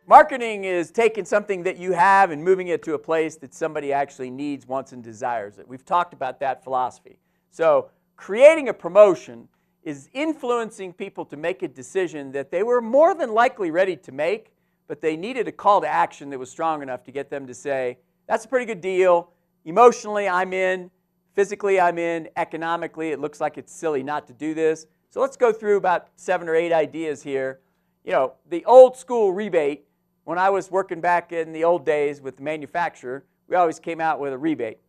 Marketing 0.08 0.66
is 0.66 0.92
taking 0.92 1.26
something 1.26 1.64
that 1.64 1.78
you 1.78 1.92
have 1.92 2.32
and 2.32 2.44
moving 2.44 2.68
it 2.70 2.84
to 2.84 2.94
a 2.94 3.00
place 3.00 3.36
that 3.38 3.54
somebody 3.54 3.92
actually 3.92 4.30
needs, 4.32 4.68
wants, 4.68 4.92
and 4.92 5.04
desires 5.04 5.60
it. 5.60 5.68
We've 5.68 5.86
talked 5.86 6.14
about 6.14 6.40
that 6.40 6.64
philosophy. 6.64 7.20
So, 7.50 7.90
creating 8.16 8.70
a 8.70 8.74
promotion 8.74 9.48
is 9.84 10.10
influencing 10.14 10.94
people 10.94 11.26
to 11.26 11.38
make 11.38 11.62
a 11.62 11.68
decision 11.68 12.32
that 12.32 12.52
they 12.52 12.64
were 12.64 12.82
more 12.82 13.14
than 13.14 13.34
likely 13.34 13.70
ready 13.72 13.96
to 13.96 14.12
make, 14.12 14.52
but 14.88 15.00
they 15.00 15.16
needed 15.16 15.48
a 15.48 15.52
call 15.52 15.82
to 15.82 15.88
action 15.88 16.30
that 16.32 16.40
was 16.40 16.50
strong 16.50 16.82
enough 16.82 17.04
to 17.04 17.12
get 17.12 17.30
them 17.30 17.46
to 17.48 17.54
say, 17.54 17.98
That's 18.28 18.46
a 18.46 18.48
pretty 18.48 18.66
good 18.66 18.82
deal. 18.82 19.32
Emotionally, 19.64 20.28
I'm 20.28 20.54
in. 20.54 20.90
Physically, 21.34 21.80
I'm 21.80 21.98
in. 21.98 22.30
Economically, 22.36 23.12
it 23.12 23.20
looks 23.20 23.42
like 23.42 23.58
it's 23.58 23.74
silly 23.74 24.04
not 24.04 24.28
to 24.28 24.34
do 24.34 24.54
this. 24.54 24.88
So 25.10 25.22
let's 25.22 25.38
go 25.38 25.52
through 25.52 25.78
about 25.78 26.10
seven 26.16 26.50
or 26.50 26.56
eight 26.56 26.74
ideas 26.74 27.24
here. 27.24 27.60
You 28.04 28.12
know, 28.12 28.34
the 28.50 28.66
old 28.66 28.98
school 28.98 29.34
rebate, 29.34 29.86
when 30.24 30.38
I 30.38 30.50
was 30.50 30.72
working 30.72 31.02
back 31.02 31.32
in 31.32 31.52
the 31.52 31.64
old 31.64 31.86
days 31.86 32.22
with 32.22 32.38
the 32.38 32.44
manufacturer, 32.44 33.26
we 33.48 33.56
always 33.56 33.80
came 33.80 34.02
out 34.02 34.20
with 34.20 34.34
a 34.34 34.38
rebate. 34.38 34.80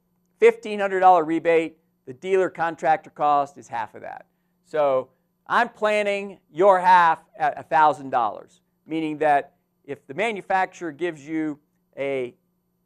$1,500 0.40 1.26
rebate, 1.26 1.78
the 2.06 2.14
dealer 2.14 2.48
contractor 2.48 3.10
cost 3.10 3.58
is 3.58 3.68
half 3.68 3.94
of 3.94 4.02
that. 4.02 4.26
So 4.64 5.08
I'm 5.46 5.68
planning 5.68 6.38
your 6.52 6.80
half 6.80 7.20
at 7.38 7.70
$1,000, 7.70 8.60
meaning 8.86 9.18
that 9.18 9.54
if 9.84 10.06
the 10.06 10.14
manufacturer 10.14 10.92
gives 10.92 11.26
you 11.26 11.58
a 11.96 12.34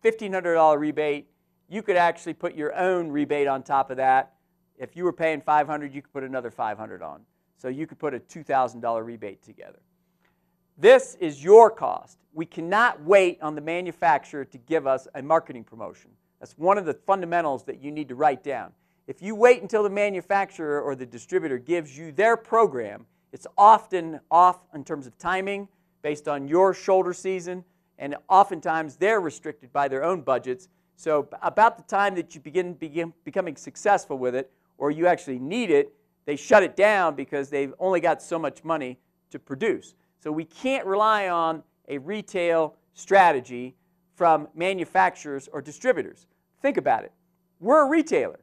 $1,500 0.04 0.78
rebate, 0.78 1.28
you 1.68 1.82
could 1.82 1.96
actually 1.96 2.34
put 2.34 2.54
your 2.54 2.74
own 2.74 3.10
rebate 3.10 3.46
on 3.46 3.62
top 3.62 3.90
of 3.90 3.96
that. 3.98 4.34
If 4.76 4.96
you 4.96 5.04
were 5.04 5.12
paying 5.12 5.40
500, 5.40 5.94
you 5.94 6.02
could 6.02 6.12
put 6.12 6.24
another 6.24 6.50
500 6.50 7.02
on. 7.02 7.20
So 7.56 7.68
you 7.68 7.86
could 7.86 7.98
put 7.98 8.14
a 8.14 8.18
$2,000 8.18 9.04
rebate 9.04 9.42
together. 9.42 9.80
This 10.78 11.16
is 11.20 11.44
your 11.44 11.70
cost. 11.70 12.18
We 12.32 12.46
cannot 12.46 13.02
wait 13.02 13.38
on 13.42 13.54
the 13.54 13.60
manufacturer 13.60 14.46
to 14.46 14.58
give 14.58 14.86
us 14.86 15.06
a 15.14 15.22
marketing 15.22 15.64
promotion. 15.64 16.10
That's 16.38 16.56
one 16.56 16.78
of 16.78 16.86
the 16.86 16.94
fundamentals 16.94 17.64
that 17.64 17.82
you 17.82 17.90
need 17.90 18.08
to 18.08 18.14
write 18.14 18.42
down. 18.42 18.72
If 19.10 19.20
you 19.20 19.34
wait 19.34 19.60
until 19.60 19.82
the 19.82 19.90
manufacturer 19.90 20.80
or 20.80 20.94
the 20.94 21.04
distributor 21.04 21.58
gives 21.58 21.98
you 21.98 22.12
their 22.12 22.36
program, 22.36 23.06
it's 23.32 23.44
often 23.58 24.20
off 24.30 24.60
in 24.72 24.84
terms 24.84 25.04
of 25.08 25.18
timing 25.18 25.66
based 26.00 26.28
on 26.28 26.46
your 26.46 26.72
shoulder 26.72 27.12
season, 27.12 27.64
and 27.98 28.14
oftentimes 28.28 28.94
they're 28.94 29.20
restricted 29.20 29.72
by 29.72 29.88
their 29.88 30.04
own 30.04 30.20
budgets 30.20 30.68
so 30.94 31.28
about 31.42 31.76
the 31.76 31.82
time 31.82 32.14
that 32.14 32.36
you 32.36 32.40
begin, 32.40 32.74
begin 32.74 33.12
becoming 33.24 33.56
successful 33.56 34.16
with 34.16 34.36
it, 34.36 34.48
or 34.78 34.92
you 34.92 35.08
actually 35.08 35.40
need 35.40 35.72
it, 35.72 35.92
they 36.24 36.36
shut 36.36 36.62
it 36.62 36.76
down 36.76 37.16
because 37.16 37.50
they've 37.50 37.74
only 37.80 37.98
got 37.98 38.22
so 38.22 38.38
much 38.38 38.62
money 38.62 38.96
to 39.32 39.40
produce. 39.40 39.96
So 40.20 40.30
we 40.30 40.44
can't 40.44 40.86
rely 40.86 41.28
on 41.28 41.64
a 41.88 41.98
retail 41.98 42.76
strategy 42.94 43.74
from 44.14 44.46
manufacturers 44.54 45.48
or 45.52 45.60
distributors. 45.60 46.28
Think 46.62 46.76
about 46.76 47.02
it. 47.02 47.10
We're 47.58 47.84
a 47.86 47.88
retailer. 47.88 48.38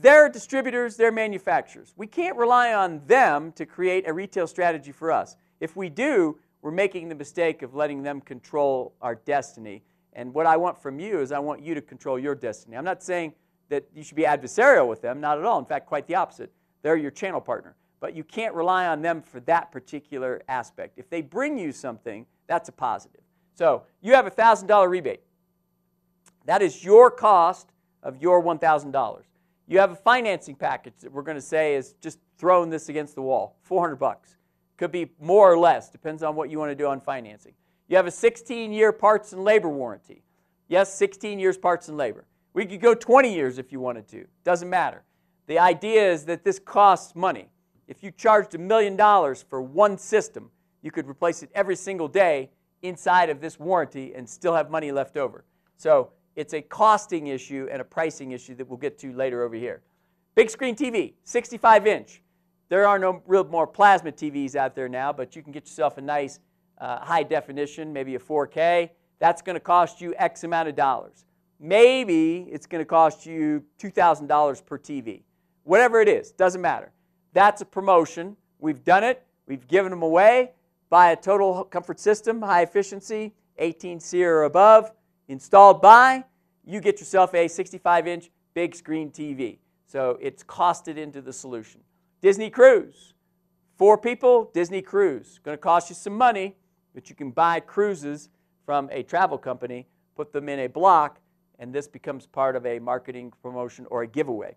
They're 0.00 0.28
distributors, 0.28 0.96
they're 0.96 1.10
manufacturers. 1.10 1.94
We 1.96 2.06
can't 2.06 2.36
rely 2.36 2.74
on 2.74 3.00
them 3.06 3.52
to 3.52 3.66
create 3.66 4.06
a 4.06 4.12
retail 4.12 4.46
strategy 4.46 4.92
for 4.92 5.10
us. 5.10 5.36
If 5.60 5.76
we 5.76 5.88
do, 5.88 6.38
we're 6.60 6.70
making 6.70 7.08
the 7.08 7.14
mistake 7.14 7.62
of 7.62 7.74
letting 7.74 8.02
them 8.02 8.20
control 8.20 8.94
our 9.00 9.14
destiny 9.14 9.82
and 10.18 10.34
what 10.34 10.46
I 10.46 10.56
want 10.56 10.82
from 10.82 10.98
you 10.98 11.20
is 11.20 11.30
I 11.30 11.38
want 11.38 11.62
you 11.62 11.76
to 11.76 11.80
control 11.80 12.18
your 12.18 12.34
destiny. 12.34 12.76
I'm 12.76 12.84
not 12.84 13.04
saying 13.04 13.34
that 13.68 13.84
you 13.94 14.02
should 14.02 14.16
be 14.16 14.24
adversarial 14.24 14.88
with 14.88 15.00
them, 15.00 15.20
not 15.20 15.38
at 15.38 15.44
all. 15.44 15.60
In 15.60 15.64
fact, 15.64 15.86
quite 15.86 16.08
the 16.08 16.16
opposite. 16.16 16.52
They're 16.82 16.96
your 16.96 17.12
channel 17.12 17.40
partner. 17.40 17.76
But 18.00 18.16
you 18.16 18.24
can't 18.24 18.52
rely 18.52 18.88
on 18.88 19.00
them 19.00 19.22
for 19.22 19.38
that 19.40 19.70
particular 19.70 20.42
aspect. 20.48 20.98
If 20.98 21.08
they 21.08 21.22
bring 21.22 21.56
you 21.56 21.70
something, 21.70 22.26
that's 22.48 22.68
a 22.68 22.72
positive. 22.72 23.20
So 23.54 23.84
you 24.00 24.14
have 24.14 24.26
a 24.26 24.30
$1,000 24.30 24.88
rebate. 24.88 25.20
That 26.46 26.62
is 26.62 26.82
your 26.82 27.12
cost 27.12 27.72
of 28.02 28.20
your 28.20 28.42
$1,000. 28.42 29.22
You 29.68 29.78
have 29.80 29.92
a 29.92 29.96
financing 29.96 30.54
package 30.54 30.94
that 31.02 31.12
we're 31.12 31.22
going 31.22 31.36
to 31.36 31.42
say 31.42 31.74
is 31.74 31.94
just 32.00 32.18
throwing 32.38 32.70
this 32.70 32.88
against 32.88 33.14
the 33.14 33.22
wall, 33.22 33.58
400 33.64 33.96
bucks. 33.96 34.36
Could 34.78 34.90
be 34.90 35.10
more 35.20 35.52
or 35.52 35.58
less, 35.58 35.90
depends 35.90 36.22
on 36.22 36.34
what 36.34 36.48
you 36.48 36.58
want 36.58 36.70
to 36.70 36.74
do 36.74 36.86
on 36.86 37.00
financing. 37.00 37.52
You 37.88 37.96
have 37.96 38.06
a 38.06 38.10
16 38.10 38.72
year 38.72 38.92
parts 38.92 39.32
and 39.34 39.44
labor 39.44 39.68
warranty. 39.68 40.22
Yes, 40.68 40.92
16 40.94 41.38
years 41.38 41.58
parts 41.58 41.88
and 41.88 41.98
labor. 41.98 42.26
We 42.54 42.64
could 42.64 42.80
go 42.80 42.94
20 42.94 43.32
years 43.32 43.58
if 43.58 43.70
you 43.70 43.78
wanted 43.78 44.08
to. 44.08 44.26
Doesn't 44.42 44.70
matter. 44.70 45.04
The 45.46 45.58
idea 45.58 46.10
is 46.12 46.24
that 46.24 46.44
this 46.44 46.58
costs 46.58 47.14
money. 47.14 47.48
If 47.86 48.02
you 48.02 48.10
charged 48.10 48.54
a 48.54 48.58
million 48.58 48.96
dollars 48.96 49.44
for 49.48 49.60
one 49.60 49.98
system, 49.98 50.50
you 50.82 50.90
could 50.90 51.08
replace 51.08 51.42
it 51.42 51.50
every 51.54 51.76
single 51.76 52.08
day 52.08 52.50
inside 52.82 53.28
of 53.28 53.40
this 53.40 53.58
warranty 53.58 54.14
and 54.14 54.28
still 54.28 54.54
have 54.54 54.70
money 54.70 54.92
left 54.92 55.16
over. 55.16 55.44
So 55.76 56.10
it's 56.38 56.54
a 56.54 56.62
costing 56.62 57.26
issue 57.26 57.66
and 57.68 57.80
a 57.80 57.84
pricing 57.84 58.30
issue 58.30 58.54
that 58.54 58.68
we'll 58.68 58.78
get 58.78 58.96
to 59.00 59.12
later 59.12 59.42
over 59.42 59.56
here. 59.56 59.82
Big 60.36 60.48
screen 60.48 60.76
TV, 60.76 61.14
65 61.24 61.84
inch. 61.88 62.22
There 62.68 62.86
are 62.86 62.96
no 62.96 63.22
real 63.26 63.42
more 63.42 63.66
plasma 63.66 64.12
TVs 64.12 64.54
out 64.54 64.76
there 64.76 64.88
now, 64.88 65.12
but 65.12 65.34
you 65.34 65.42
can 65.42 65.50
get 65.50 65.64
yourself 65.64 65.98
a 65.98 66.00
nice 66.00 66.38
uh, 66.80 67.00
high 67.00 67.24
definition, 67.24 67.92
maybe 67.92 68.14
a 68.14 68.20
4K, 68.20 68.90
that's 69.18 69.42
going 69.42 69.54
to 69.54 69.60
cost 69.60 70.00
you 70.00 70.14
X 70.16 70.44
amount 70.44 70.68
of 70.68 70.76
dollars. 70.76 71.24
Maybe 71.58 72.46
it's 72.52 72.66
going 72.66 72.82
to 72.82 72.88
cost 72.88 73.26
you 73.26 73.64
$2,000 73.80 74.64
per 74.64 74.78
TV. 74.78 75.22
Whatever 75.64 76.00
it 76.00 76.08
is, 76.08 76.30
doesn't 76.30 76.60
matter. 76.60 76.92
That's 77.32 77.62
a 77.62 77.66
promotion. 77.66 78.36
We've 78.60 78.84
done 78.84 79.02
it. 79.02 79.26
We've 79.48 79.66
given 79.66 79.90
them 79.90 80.02
away. 80.02 80.52
Buy 80.88 81.10
a 81.10 81.16
total 81.16 81.64
comfort 81.64 81.98
system, 81.98 82.40
high 82.40 82.62
efficiency, 82.62 83.34
18 83.58 83.98
SEER 83.98 84.36
or 84.36 84.44
above, 84.44 84.92
installed 85.28 85.80
by, 85.80 86.24
you 86.64 86.80
get 86.80 86.98
yourself 86.98 87.34
a 87.34 87.48
65 87.48 88.06
inch 88.06 88.30
big 88.54 88.74
screen 88.74 89.10
TV. 89.10 89.58
So 89.86 90.18
it's 90.20 90.42
costed 90.42 90.96
into 90.96 91.22
the 91.22 91.32
solution. 91.32 91.80
Disney 92.20 92.50
Cruise. 92.50 93.14
Four 93.76 93.96
people, 93.96 94.50
Disney 94.52 94.82
Cruise. 94.82 95.38
Going 95.44 95.56
to 95.56 95.60
cost 95.62 95.88
you 95.88 95.94
some 95.94 96.14
money, 96.14 96.56
but 96.94 97.08
you 97.08 97.14
can 97.14 97.30
buy 97.30 97.60
cruises 97.60 98.28
from 98.66 98.88
a 98.92 99.02
travel 99.02 99.38
company, 99.38 99.86
put 100.16 100.32
them 100.32 100.48
in 100.48 100.58
a 100.58 100.66
block, 100.66 101.20
and 101.58 101.72
this 101.72 101.88
becomes 101.88 102.26
part 102.26 102.56
of 102.56 102.66
a 102.66 102.78
marketing 102.78 103.32
promotion 103.40 103.86
or 103.90 104.02
a 104.02 104.06
giveaway. 104.06 104.56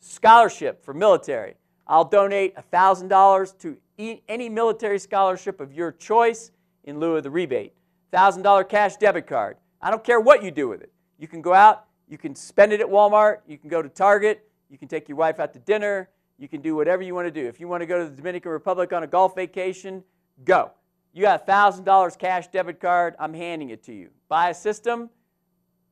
Scholarship 0.00 0.84
for 0.84 0.94
military. 0.94 1.54
I'll 1.86 2.04
donate 2.04 2.56
$1,000 2.56 3.58
to 3.58 3.76
any 4.28 4.48
military 4.48 4.98
scholarship 4.98 5.60
of 5.60 5.72
your 5.72 5.92
choice 5.92 6.50
in 6.84 6.98
lieu 6.98 7.16
of 7.16 7.22
the 7.22 7.30
rebate. 7.30 7.74
$1,000 8.12 8.68
cash 8.68 8.96
debit 8.96 9.26
card. 9.26 9.56
I 9.84 9.90
don't 9.90 10.02
care 10.02 10.18
what 10.18 10.42
you 10.42 10.50
do 10.50 10.66
with 10.66 10.80
it. 10.80 10.90
You 11.18 11.28
can 11.28 11.42
go 11.42 11.52
out, 11.52 11.84
you 12.08 12.16
can 12.16 12.34
spend 12.34 12.72
it 12.72 12.80
at 12.80 12.86
Walmart, 12.86 13.40
you 13.46 13.58
can 13.58 13.68
go 13.68 13.82
to 13.82 13.88
Target, 13.90 14.48
you 14.70 14.78
can 14.78 14.88
take 14.88 15.10
your 15.10 15.18
wife 15.18 15.38
out 15.38 15.52
to 15.52 15.58
dinner, 15.58 16.08
you 16.38 16.48
can 16.48 16.62
do 16.62 16.74
whatever 16.74 17.02
you 17.02 17.14
want 17.14 17.26
to 17.26 17.30
do. 17.30 17.46
If 17.46 17.60
you 17.60 17.68
want 17.68 17.82
to 17.82 17.86
go 17.86 17.98
to 17.98 18.08
the 18.08 18.16
Dominican 18.16 18.50
Republic 18.50 18.94
on 18.94 19.02
a 19.02 19.06
golf 19.06 19.34
vacation, 19.34 20.02
go. 20.42 20.70
You 21.12 21.20
got 21.20 21.46
$1,000 21.46 22.18
cash 22.18 22.46
debit 22.46 22.80
card, 22.80 23.14
I'm 23.18 23.34
handing 23.34 23.68
it 23.68 23.82
to 23.84 23.92
you. 23.92 24.08
Buy 24.26 24.48
a 24.48 24.54
system, 24.54 25.10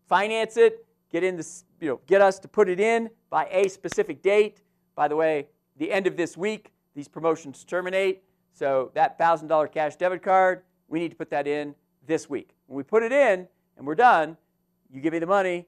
finance 0.08 0.56
it, 0.56 0.86
get 1.10 1.22
in 1.22 1.36
this, 1.36 1.64
you 1.78 1.88
know, 1.88 2.00
get 2.06 2.22
us 2.22 2.38
to 2.38 2.48
put 2.48 2.70
it 2.70 2.80
in 2.80 3.10
by 3.28 3.46
a 3.50 3.68
specific 3.68 4.22
date. 4.22 4.62
By 4.94 5.06
the 5.06 5.16
way, 5.16 5.48
the 5.76 5.92
end 5.92 6.06
of 6.06 6.16
this 6.16 6.34
week, 6.34 6.72
these 6.94 7.08
promotions 7.08 7.62
terminate. 7.62 8.22
So 8.54 8.90
that 8.94 9.18
$1,000 9.18 9.70
cash 9.70 9.96
debit 9.96 10.22
card, 10.22 10.62
we 10.88 10.98
need 10.98 11.10
to 11.10 11.16
put 11.16 11.28
that 11.28 11.46
in 11.46 11.74
this 12.06 12.30
week. 12.30 12.54
When 12.68 12.78
we 12.78 12.84
put 12.84 13.02
it 13.02 13.12
in 13.12 13.48
and 13.76 13.86
we're 13.86 13.94
done, 13.94 14.36
you 14.92 15.00
give 15.00 15.12
me 15.12 15.18
the 15.18 15.26
money, 15.26 15.66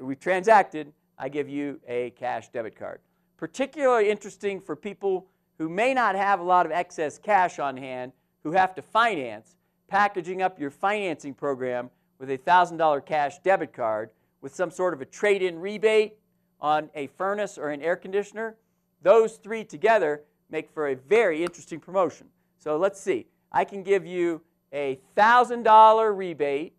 we've 0.00 0.20
transacted, 0.20 0.92
I 1.18 1.28
give 1.28 1.48
you 1.48 1.80
a 1.86 2.10
cash 2.10 2.48
debit 2.50 2.76
card. 2.76 3.00
Particularly 3.36 4.10
interesting 4.10 4.60
for 4.60 4.76
people 4.76 5.26
who 5.58 5.68
may 5.68 5.94
not 5.94 6.14
have 6.16 6.40
a 6.40 6.42
lot 6.42 6.66
of 6.66 6.72
excess 6.72 7.18
cash 7.18 7.58
on 7.58 7.76
hand, 7.76 8.12
who 8.42 8.52
have 8.52 8.74
to 8.74 8.82
finance, 8.82 9.56
packaging 9.88 10.42
up 10.42 10.58
your 10.58 10.70
financing 10.70 11.34
program 11.34 11.90
with 12.18 12.30
a 12.30 12.38
$1,000 12.38 13.04
cash 13.04 13.38
debit 13.40 13.72
card 13.72 14.10
with 14.40 14.54
some 14.54 14.70
sort 14.70 14.94
of 14.94 15.00
a 15.00 15.04
trade-in 15.04 15.58
rebate 15.58 16.16
on 16.60 16.90
a 16.94 17.06
furnace 17.08 17.58
or 17.58 17.70
an 17.70 17.82
air 17.82 17.96
conditioner. 17.96 18.56
Those 19.02 19.36
three 19.36 19.64
together 19.64 20.22
make 20.50 20.70
for 20.70 20.88
a 20.88 20.94
very 20.94 21.42
interesting 21.42 21.80
promotion. 21.80 22.26
So 22.58 22.76
let's 22.76 23.00
see. 23.00 23.26
I 23.52 23.64
can 23.64 23.82
give 23.82 24.06
you 24.06 24.40
a 24.72 24.98
$1,000 25.16 26.16
rebate. 26.16 26.74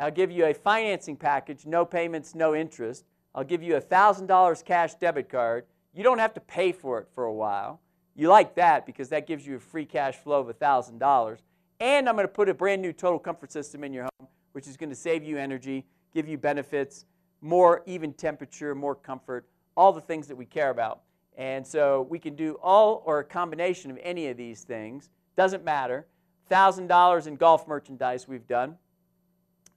I'll 0.00 0.10
give 0.10 0.30
you 0.30 0.46
a 0.46 0.54
financing 0.54 1.14
package, 1.14 1.66
no 1.66 1.84
payments, 1.84 2.34
no 2.34 2.54
interest. 2.54 3.04
I'll 3.34 3.44
give 3.44 3.62
you 3.62 3.76
a 3.76 3.82
$1,000 3.82 4.64
cash 4.64 4.94
debit 4.94 5.28
card. 5.28 5.66
You 5.92 6.02
don't 6.02 6.18
have 6.18 6.32
to 6.34 6.40
pay 6.40 6.72
for 6.72 6.98
it 7.00 7.08
for 7.14 7.24
a 7.24 7.32
while. 7.32 7.80
You 8.16 8.28
like 8.28 8.54
that 8.54 8.86
because 8.86 9.10
that 9.10 9.26
gives 9.26 9.46
you 9.46 9.56
a 9.56 9.60
free 9.60 9.84
cash 9.84 10.16
flow 10.16 10.40
of 10.40 10.58
$1,000. 10.58 11.38
And 11.80 12.08
I'm 12.08 12.14
going 12.14 12.26
to 12.26 12.32
put 12.32 12.48
a 12.48 12.54
brand 12.54 12.80
new 12.80 12.94
total 12.94 13.18
comfort 13.18 13.52
system 13.52 13.84
in 13.84 13.92
your 13.92 14.04
home, 14.04 14.28
which 14.52 14.66
is 14.66 14.78
going 14.78 14.88
to 14.88 14.96
save 14.96 15.22
you 15.22 15.36
energy, 15.36 15.84
give 16.14 16.26
you 16.26 16.38
benefits, 16.38 17.04
more 17.42 17.82
even 17.84 18.14
temperature, 18.14 18.74
more 18.74 18.94
comfort, 18.94 19.46
all 19.76 19.92
the 19.92 20.00
things 20.00 20.26
that 20.28 20.36
we 20.36 20.46
care 20.46 20.70
about. 20.70 21.02
And 21.36 21.66
so 21.66 22.06
we 22.08 22.18
can 22.18 22.34
do 22.34 22.58
all 22.62 23.02
or 23.04 23.18
a 23.18 23.24
combination 23.24 23.90
of 23.90 23.98
any 24.02 24.28
of 24.28 24.38
these 24.38 24.64
things. 24.64 25.10
Doesn't 25.36 25.62
matter. 25.62 26.06
$1,000 26.50 27.26
in 27.26 27.36
golf 27.36 27.68
merchandise 27.68 28.26
we've 28.26 28.46
done. 28.46 28.76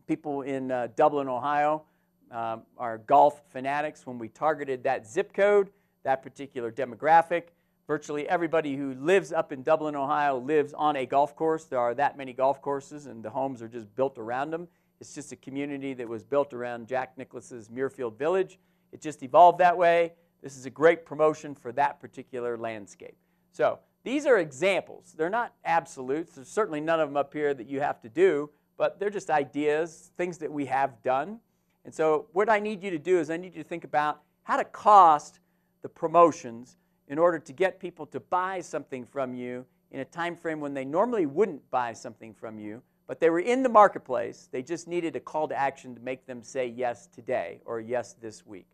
People 0.07 0.41
in 0.41 0.71
uh, 0.71 0.87
Dublin, 0.95 1.27
Ohio 1.27 1.83
um, 2.31 2.63
are 2.77 2.97
golf 2.97 3.41
fanatics. 3.51 4.05
When 4.05 4.17
we 4.17 4.27
targeted 4.27 4.83
that 4.83 5.07
zip 5.07 5.33
code, 5.33 5.69
that 6.03 6.21
particular 6.21 6.71
demographic, 6.71 7.43
virtually 7.87 8.27
everybody 8.27 8.75
who 8.75 8.93
lives 8.95 9.31
up 9.31 9.51
in 9.51 9.63
Dublin, 9.63 9.95
Ohio 9.95 10.37
lives 10.37 10.73
on 10.73 10.95
a 10.95 11.05
golf 11.05 11.35
course. 11.35 11.65
There 11.65 11.79
are 11.79 11.93
that 11.95 12.17
many 12.17 12.33
golf 12.33 12.61
courses 12.61 13.05
and 13.05 13.23
the 13.23 13.29
homes 13.29 13.61
are 13.61 13.67
just 13.67 13.93
built 13.95 14.17
around 14.17 14.51
them. 14.51 14.67
It's 14.99 15.13
just 15.13 15.31
a 15.31 15.35
community 15.35 15.93
that 15.93 16.07
was 16.07 16.23
built 16.23 16.53
around 16.53 16.87
Jack 16.87 17.17
Nicklaus's 17.17 17.69
Muirfield 17.69 18.17
Village. 18.17 18.59
It 18.91 19.01
just 19.01 19.23
evolved 19.23 19.59
that 19.59 19.77
way. 19.77 20.13
This 20.41 20.57
is 20.57 20.65
a 20.65 20.69
great 20.69 21.05
promotion 21.05 21.55
for 21.55 21.71
that 21.73 21.99
particular 21.99 22.57
landscape. 22.57 23.17
So 23.51 23.79
these 24.03 24.25
are 24.25 24.37
examples. 24.37 25.13
They're 25.17 25.29
not 25.29 25.53
absolutes. 25.65 26.35
There's 26.35 26.49
certainly 26.49 26.81
none 26.81 26.99
of 26.99 27.09
them 27.09 27.17
up 27.17 27.33
here 27.33 27.53
that 27.53 27.67
you 27.67 27.79
have 27.79 28.01
to 28.01 28.09
do, 28.09 28.49
but 28.77 28.99
they're 28.99 29.09
just 29.09 29.29
ideas, 29.29 30.11
things 30.17 30.37
that 30.39 30.51
we 30.51 30.65
have 30.65 31.01
done. 31.03 31.39
And 31.85 31.93
so 31.93 32.27
what 32.33 32.49
I 32.49 32.59
need 32.59 32.83
you 32.83 32.91
to 32.91 32.99
do 32.99 33.19
is 33.19 33.29
I 33.29 33.37
need 33.37 33.55
you 33.55 33.63
to 33.63 33.67
think 33.67 33.83
about 33.83 34.21
how 34.43 34.57
to 34.57 34.63
cost 34.63 35.39
the 35.81 35.89
promotions 35.89 36.77
in 37.07 37.17
order 37.17 37.39
to 37.39 37.53
get 37.53 37.79
people 37.79 38.05
to 38.07 38.19
buy 38.19 38.61
something 38.61 39.05
from 39.05 39.33
you 39.33 39.65
in 39.91 39.99
a 39.99 40.05
time 40.05 40.35
frame 40.35 40.59
when 40.59 40.73
they 40.73 40.85
normally 40.85 41.25
wouldn't 41.25 41.69
buy 41.69 41.93
something 41.93 42.33
from 42.33 42.57
you, 42.57 42.81
but 43.07 43.19
they 43.19 43.29
were 43.29 43.39
in 43.39 43.61
the 43.61 43.69
marketplace. 43.69 44.49
They 44.51 44.63
just 44.63 44.87
needed 44.87 45.15
a 45.15 45.19
call 45.19 45.47
to 45.47 45.55
action 45.55 45.93
to 45.95 46.01
make 46.01 46.25
them 46.25 46.41
say 46.41 46.67
yes 46.67 47.07
today 47.07 47.59
or 47.65 47.79
yes 47.79 48.13
this 48.13 48.45
week. 48.45 48.65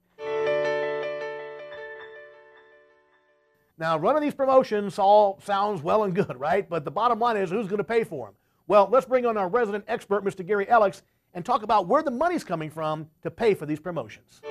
Now, 3.77 3.97
running 3.97 4.21
these 4.21 4.35
promotions 4.35 4.99
all 4.99 5.39
sounds 5.43 5.81
well 5.81 6.03
and 6.03 6.13
good, 6.13 6.37
right? 6.37 6.69
But 6.69 6.83
the 6.83 6.91
bottom 6.91 7.17
line 7.17 7.37
is 7.37 7.49
who's 7.49 7.67
going 7.67 7.77
to 7.77 7.83
pay 7.83 8.03
for 8.03 8.27
them? 8.27 8.35
Well, 8.69 8.88
let's 8.91 9.07
bring 9.07 9.25
on 9.25 9.35
our 9.35 9.49
resident 9.49 9.83
expert, 9.88 10.23
Mr. 10.23 10.45
Gary 10.45 10.67
Ellicks, 10.67 11.01
and 11.33 11.43
talk 11.43 11.63
about 11.63 11.88
where 11.88 12.03
the 12.03 12.11
money's 12.11 12.43
coming 12.43 12.69
from 12.69 13.07
to 13.23 13.31
pay 13.31 13.55
for 13.55 13.65
these 13.65 13.79
promotions. 13.79 14.41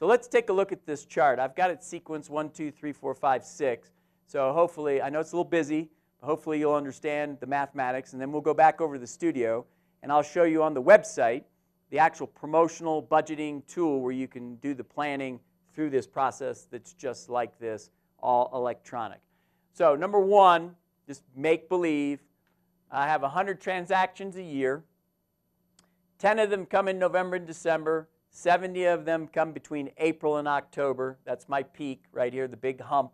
So 0.00 0.06
let's 0.08 0.26
take 0.26 0.48
a 0.48 0.52
look 0.52 0.72
at 0.72 0.84
this 0.84 1.04
chart. 1.04 1.38
I've 1.38 1.54
got 1.54 1.70
it 1.70 1.78
sequenced 1.78 2.28
1, 2.28 2.50
2, 2.50 2.72
3, 2.72 2.92
4, 2.92 3.14
5, 3.14 3.44
6. 3.44 3.92
So 4.26 4.52
hopefully, 4.52 5.00
I 5.00 5.10
know 5.10 5.20
it's 5.20 5.30
a 5.30 5.36
little 5.36 5.48
busy, 5.48 5.90
but 6.20 6.26
hopefully 6.26 6.58
you'll 6.58 6.74
understand 6.74 7.38
the 7.38 7.46
mathematics, 7.46 8.12
and 8.12 8.20
then 8.20 8.32
we'll 8.32 8.40
go 8.40 8.52
back 8.52 8.80
over 8.80 8.94
to 8.94 9.00
the 9.00 9.06
studio, 9.06 9.64
and 10.02 10.10
I'll 10.10 10.24
show 10.24 10.42
you 10.42 10.64
on 10.64 10.74
the 10.74 10.82
website 10.82 11.44
the 11.90 12.00
actual 12.00 12.26
promotional 12.26 13.00
budgeting 13.00 13.64
tool 13.68 14.00
where 14.00 14.10
you 14.10 14.26
can 14.26 14.56
do 14.56 14.74
the 14.74 14.82
planning 14.82 15.38
through 15.72 15.90
this 15.90 16.08
process 16.08 16.66
that's 16.68 16.94
just 16.94 17.28
like 17.28 17.60
this, 17.60 17.90
all 18.18 18.50
electronic. 18.52 19.20
So 19.74 19.96
number 19.96 20.20
one, 20.20 20.76
just 21.06 21.24
make 21.36 21.68
believe. 21.68 22.20
I 22.92 23.08
have 23.08 23.22
100 23.22 23.60
transactions 23.60 24.36
a 24.36 24.42
year. 24.42 24.84
10 26.20 26.38
of 26.38 26.48
them 26.48 26.64
come 26.64 26.86
in 26.86 26.96
November 26.98 27.36
and 27.36 27.46
December. 27.46 28.08
70 28.30 28.84
of 28.84 29.04
them 29.04 29.26
come 29.26 29.52
between 29.52 29.90
April 29.98 30.36
and 30.36 30.46
October. 30.46 31.18
That's 31.24 31.48
my 31.48 31.64
peak 31.64 32.04
right 32.12 32.32
here, 32.32 32.46
the 32.46 32.56
big 32.56 32.80
hump. 32.80 33.12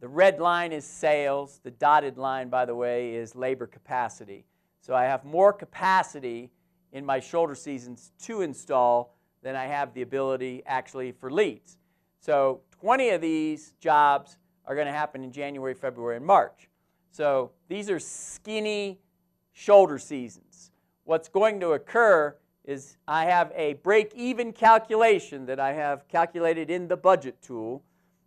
The 0.00 0.08
red 0.08 0.38
line 0.38 0.72
is 0.72 0.84
sales. 0.84 1.60
The 1.62 1.70
dotted 1.70 2.18
line, 2.18 2.50
by 2.50 2.66
the 2.66 2.74
way, 2.74 3.14
is 3.14 3.34
labor 3.34 3.66
capacity. 3.66 4.44
So 4.82 4.94
I 4.94 5.04
have 5.04 5.24
more 5.24 5.52
capacity 5.52 6.50
in 6.92 7.06
my 7.06 7.20
shoulder 7.20 7.54
seasons 7.54 8.12
to 8.24 8.42
install 8.42 9.16
than 9.42 9.56
I 9.56 9.66
have 9.66 9.94
the 9.94 10.02
ability 10.02 10.62
actually 10.66 11.12
for 11.12 11.30
leads. 11.30 11.78
So 12.18 12.60
20 12.80 13.10
of 13.10 13.20
these 13.22 13.72
jobs 13.80 14.36
are 14.66 14.74
going 14.74 14.86
to 14.86 14.92
happen 14.92 15.24
in 15.24 15.32
January, 15.32 15.74
February, 15.74 16.16
and 16.16 16.24
March. 16.24 16.68
So 17.10 17.50
these 17.68 17.90
are 17.90 17.98
skinny 17.98 19.00
shoulder 19.52 19.98
seasons. 19.98 20.70
What's 21.04 21.28
going 21.28 21.60
to 21.60 21.72
occur 21.72 22.36
is 22.64 22.96
I 23.08 23.24
have 23.24 23.52
a 23.56 23.74
break-even 23.74 24.52
calculation 24.52 25.46
that 25.46 25.58
I 25.58 25.72
have 25.72 26.06
calculated 26.08 26.70
in 26.70 26.88
the 26.88 26.96
budget 26.96 27.42
tool. 27.42 27.82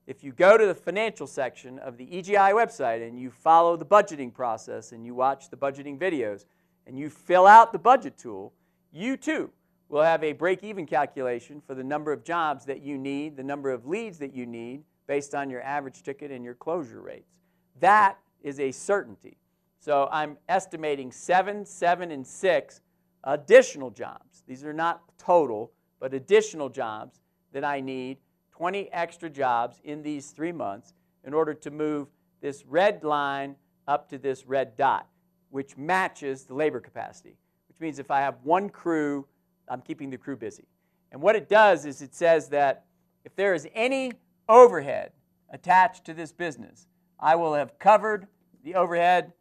If 0.06 0.24
you 0.24 0.34
go 0.34 0.58
to 0.58 0.66
the 0.66 0.76
financial 0.76 1.28
section 1.28 1.80
of 1.80 1.98
the 1.98 2.06
EGI 2.06 2.52
website 2.52 3.08
and 3.08 3.18
you 3.18 3.30
follow 3.30 3.78
the 3.78 3.86
budgeting 3.86 4.34
process 4.34 4.92
and 4.92 5.06
you 5.06 5.16
watch 5.16 5.50
the 5.50 5.56
budgeting 5.56 5.98
videos 5.98 6.46
and 6.86 7.00
you 7.00 7.10
fill 7.10 7.48
out 7.48 7.72
the 7.72 7.80
budget 7.80 8.18
tool, 8.18 8.52
you 8.92 9.16
too 9.16 9.50
We'll 9.94 10.02
have 10.02 10.24
a 10.24 10.34
break-even 10.34 10.88
calculation 10.88 11.62
for 11.62 11.76
the 11.76 11.84
number 11.84 12.12
of 12.12 12.24
jobs 12.24 12.66
that 12.66 12.82
you 12.82 12.98
need, 12.98 13.38
the 13.38 13.44
number 13.44 13.70
of 13.70 13.86
leads 13.86 14.18
that 14.18 14.34
you 14.34 14.48
need 14.48 14.82
based 15.08 15.36
on 15.36 15.50
your 15.50 15.62
average 15.62 16.04
ticket 16.04 16.32
and 16.32 16.44
your 16.44 16.56
closure 16.56 17.02
rates. 17.02 17.32
That 17.80 18.18
is 18.42 18.60
a 18.60 18.72
certainty. 18.72 19.38
So 19.80 20.08
I'm 20.12 20.38
estimating 20.48 21.12
seven, 21.12 21.66
seven, 21.66 22.12
and 22.12 22.26
six 22.26 22.82
additional 23.24 23.90
jobs. 23.90 24.44
These 24.48 24.64
are 24.64 24.74
not 24.74 25.02
total, 25.18 25.72
but 26.00 26.14
additional 26.14 26.70
jobs 26.70 27.20
that 27.52 27.64
I 27.64 27.82
need, 27.82 28.18
20 28.52 28.92
extra 28.92 29.30
jobs 29.30 29.82
in 29.84 30.02
these 30.02 30.32
three 30.32 30.52
months 30.52 30.94
in 31.26 31.34
order 31.34 31.54
to 31.54 31.72
move 31.72 32.08
this 32.42 32.66
red 32.66 33.04
line 33.04 33.56
up 33.88 34.10
to 34.10 34.18
this 34.18 34.46
red 34.46 34.76
dot, 34.78 35.08
which 35.50 35.78
matches 35.78 36.46
the 36.46 36.54
labor 36.54 36.80
capacity, 36.80 37.38
which 37.68 37.80
means 37.80 38.00
if 38.00 38.12
I 38.12 38.20
have 38.20 38.36
one 38.44 38.70
crew 38.70 39.26
I'm 39.68 39.82
keeping 39.82 40.10
the 40.10 40.18
crew 40.18 40.36
busy. 40.36 40.66
And 41.12 41.22
what 41.22 41.36
it 41.36 41.48
does 41.48 41.86
is 41.86 42.02
it 42.02 42.14
says 42.14 42.50
that 42.50 42.86
if 43.24 43.36
there 43.36 43.54
is 43.54 43.68
any 43.74 44.12
overhead 44.50 45.12
attached 45.50 46.06
to 46.06 46.14
this 46.14 46.32
business, 46.32 46.88
I 47.20 47.36
will 47.36 47.54
have 47.54 47.78
covered 47.80 48.28
the 48.64 48.76
overhead 48.76 49.34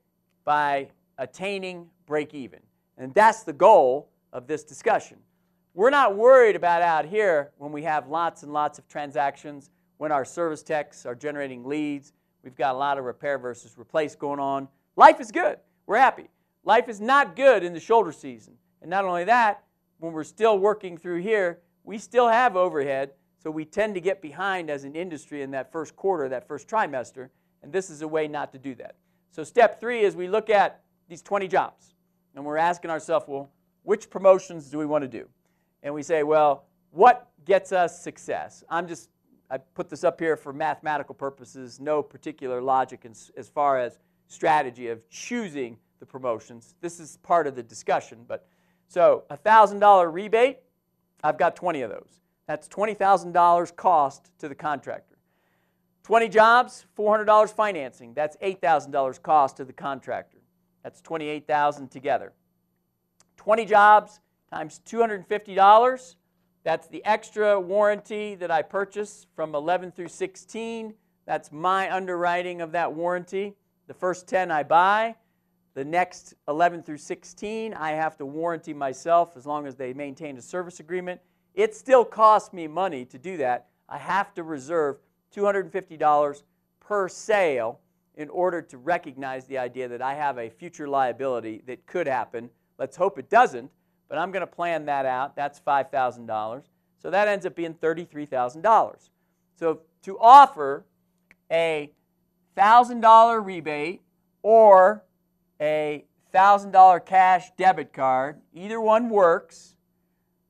by 0.45 0.89
attaining 1.19 1.89
break 2.07 2.35
even. 2.35 2.61
And 2.99 3.15
that's 3.15 3.43
the 3.43 3.53
goal 3.53 4.11
of 4.33 4.47
this 4.47 4.65
discussion. 4.65 5.19
We're 5.75 5.91
not 5.91 6.17
worried 6.17 6.57
about 6.57 6.83
out 6.83 7.07
here 7.07 7.53
when 7.59 7.73
we 7.73 7.83
have 7.85 8.09
lots 8.09 8.43
and 8.43 8.53
lots 8.53 8.79
of 8.79 8.87
transactions, 8.89 9.71
when 9.97 10.13
our 10.13 10.25
service 10.25 10.63
techs 10.63 11.07
are 11.07 11.15
generating 11.15 11.65
leads, 11.65 12.13
we've 12.43 12.57
got 12.57 12.75
a 12.75 12.79
lot 12.79 12.99
of 12.99 13.05
repair 13.05 13.39
versus 13.39 13.75
replace 13.79 14.15
going 14.15 14.41
on. 14.41 14.69
Life 14.97 15.21
is 15.21 15.31
good. 15.31 15.59
We're 15.87 15.99
happy. 15.99 16.29
Life 16.65 16.89
is 16.89 17.01
not 17.01 17.37
good 17.37 17.63
in 17.63 17.73
the 17.73 17.81
shoulder 17.81 18.13
season. 18.13 18.55
And 18.81 18.91
not 18.91 19.05
only 19.05 19.25
that, 19.25 19.65
when 19.99 20.13
we're 20.13 20.25
still 20.25 20.59
working 20.59 20.99
through 20.99 21.21
here, 21.21 21.61
we 21.85 21.99
still 21.99 22.29
have 22.29 22.57
overhead, 22.57 23.13
so 23.43 23.51
we 23.51 23.65
tend 23.65 23.95
to 23.97 24.01
get 24.01 24.23
behind 24.23 24.71
as 24.71 24.85
an 24.85 24.95
industry 24.95 25.43
in 25.43 25.51
that 25.51 25.73
first 25.73 25.97
quarter, 25.97 26.29
that 26.29 26.47
first 26.47 26.69
trimester, 26.69 27.29
and 27.65 27.73
this 27.73 27.91
is 27.91 28.01
a 28.03 28.07
way 28.07 28.29
not 28.29 28.53
to 28.53 28.59
do 28.59 28.77
that. 28.77 28.95
So 29.33 29.43
step 29.43 29.81
three 29.81 30.03
is 30.03 30.15
we 30.15 30.29
look 30.29 30.49
at 30.49 30.83
these 31.09 31.23
20 31.23 31.49
jobs, 31.49 31.95
and 32.37 32.45
we're 32.45 32.57
asking 32.57 32.93
ourselves, 32.93 33.25
well, 33.27 33.51
which 33.83 34.11
promotions 34.11 34.71
do 34.71 34.79
we 34.79 34.87
want 34.87 35.03
to 35.03 35.09
do? 35.09 35.29
And 35.83 35.93
we 35.93 36.05
say, 36.05 36.23
well, 36.23 36.67
what 36.93 37.31
gets 37.45 37.73
us 37.73 38.01
success? 38.01 38.63
I'm 38.71 38.87
just, 38.87 39.11
I 39.51 39.59
put 39.59 39.91
this 39.91 40.05
up 40.05 40.21
here 40.21 40.37
for 40.37 40.53
mathematical 40.53 41.15
purposes, 41.15 41.81
no 41.81 42.01
particular 42.01 42.63
logic 42.63 43.05
as, 43.11 43.33
as 43.37 43.49
far 43.49 43.77
as 43.77 43.99
strategy 44.29 44.87
of 44.87 45.09
choosing 45.11 45.79
the 45.99 46.07
promotions. 46.07 46.77
This 46.81 47.01
is 47.01 47.17
part 47.25 47.49
of 47.49 47.57
the 47.57 47.63
discussion, 47.65 48.25
but 48.29 48.47
so 48.87 49.25
a 49.31 49.37
$1,000 49.37 50.13
rebate, 50.13 50.59
I've 51.25 51.39
got 51.39 51.57
20 51.57 51.83
of 51.83 51.91
those. 51.91 52.22
That's 52.53 52.69
$20,000 52.69 53.77
cost 53.77 54.31
to 54.41 54.47
the 54.47 54.55
contractor. 54.55 55.17
20 56.03 56.29
jobs, 56.29 56.85
$400 56.99 57.49
financing. 57.49 58.13
That's 58.13 58.37
$8,000 58.43 59.23
cost 59.23 59.57
to 59.57 59.65
the 59.65 59.73
contractor. 59.73 60.37
That's 60.83 61.01
28,000 61.01 61.91
together. 61.91 62.35
20 63.39 63.65
jobs 63.65 64.21
times 64.53 64.83
$250. 64.85 66.15
That's 66.63 66.89
the 66.89 67.03
extra 67.07 67.59
warranty 67.59 68.35
that 68.35 68.51
I 68.51 68.61
purchased 68.61 69.29
from 69.35 69.55
11 69.55 69.93
through 69.93 70.09
16. 70.09 70.93
That's 71.25 71.53
my 71.53 71.91
underwriting 71.91 72.61
of 72.61 72.73
that 72.73 72.93
warranty. 72.93 73.55
The 73.87 73.95
first 73.95 74.29
10 74.29 74.51
I 74.51 74.63
buy. 74.63 75.15
The 75.73 75.87
next 75.87 76.35
11 76.49 76.83
through 76.83 76.99
16 76.99 77.73
I 77.73 77.93
have 77.93 78.19
to 78.19 78.27
warranty 78.27 78.75
myself 78.75 79.39
as 79.39 79.47
long 79.47 79.67
as 79.67 79.75
they 79.75 79.95
maintain 79.95 80.37
a 80.37 80.43
service 80.43 80.81
agreement. 80.81 81.19
It 81.55 81.75
still 81.75 82.05
costs 82.05 82.53
me 82.53 82.67
money 82.67 83.05
to 83.07 83.19
do 83.19 83.37
that. 83.39 83.69
I 83.89 83.99
have 83.99 84.33
to 84.35 84.43
reserve 84.43 84.99
$250 85.35 86.43
per 86.81 87.09
sale 87.09 87.81
in 88.15 88.29
order 88.29 88.61
to 88.61 88.79
recognize 88.79 89.47
the 89.47 89.59
idea 89.59 89.89
that 89.89 90.03
I 90.03 90.15
have 90.15 90.39
a 90.39 90.49
future 90.51 90.89
liability 90.89 91.63
that 91.67 91.87
could 91.87 92.07
happen. 92.07 92.51
Let's 92.79 92.97
hope 92.97 93.19
it 93.19 93.31
doesn't, 93.31 93.71
but 94.09 94.19
I'm 94.19 94.31
going 94.31 94.41
to 94.41 94.47
plan 94.47 94.87
that 94.87 95.07
out. 95.07 95.37
That's 95.37 95.61
$5,000. 95.61 96.63
So 96.99 97.11
that 97.11 97.29
ends 97.29 97.47
up 97.47 97.55
being 97.55 97.75
$33,000. 97.75 99.11
So 99.59 99.81
to 100.03 100.19
offer 100.19 100.85
a 101.51 101.91
$1,000 102.57 103.45
rebate 103.45 104.03
or 104.43 105.05
a 105.61 106.05
$1,000 106.35 107.05
cash 107.07 107.51
debit 107.57 107.93
card, 107.93 108.41
either 108.55 108.81
one 108.81 109.09
works. 109.09 109.77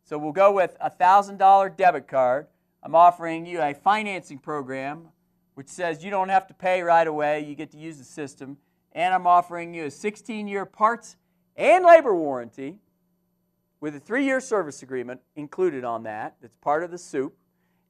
So 0.04 0.18
we'll 0.18 0.32
go 0.32 0.52
with 0.52 0.76
a 0.80 0.90
$1,000 0.90 1.76
debit 1.76 2.08
card. 2.08 2.46
I'm 2.82 2.94
offering 2.94 3.46
you 3.46 3.60
a 3.60 3.74
financing 3.74 4.38
program 4.38 5.08
which 5.54 5.68
says 5.68 6.02
you 6.02 6.10
don't 6.10 6.28
have 6.28 6.46
to 6.46 6.54
pay 6.54 6.82
right 6.82 7.06
away, 7.06 7.44
you 7.44 7.54
get 7.54 7.70
to 7.72 7.78
use 7.78 7.98
the 7.98 8.04
system. 8.04 8.56
And 8.92 9.14
I'm 9.14 9.26
offering 9.26 9.74
you 9.74 9.84
a 9.84 9.90
16 9.90 10.48
year 10.48 10.64
parts 10.64 11.16
and 11.56 11.84
labor 11.84 12.14
warranty 12.14 12.78
with 13.80 13.94
a 13.96 14.00
three 14.00 14.24
year 14.24 14.40
service 14.40 14.82
agreement 14.82 15.20
included 15.36 15.84
on 15.84 16.04
that. 16.04 16.36
That's 16.40 16.56
part 16.56 16.82
of 16.82 16.90
the 16.90 16.98
soup. 16.98 17.36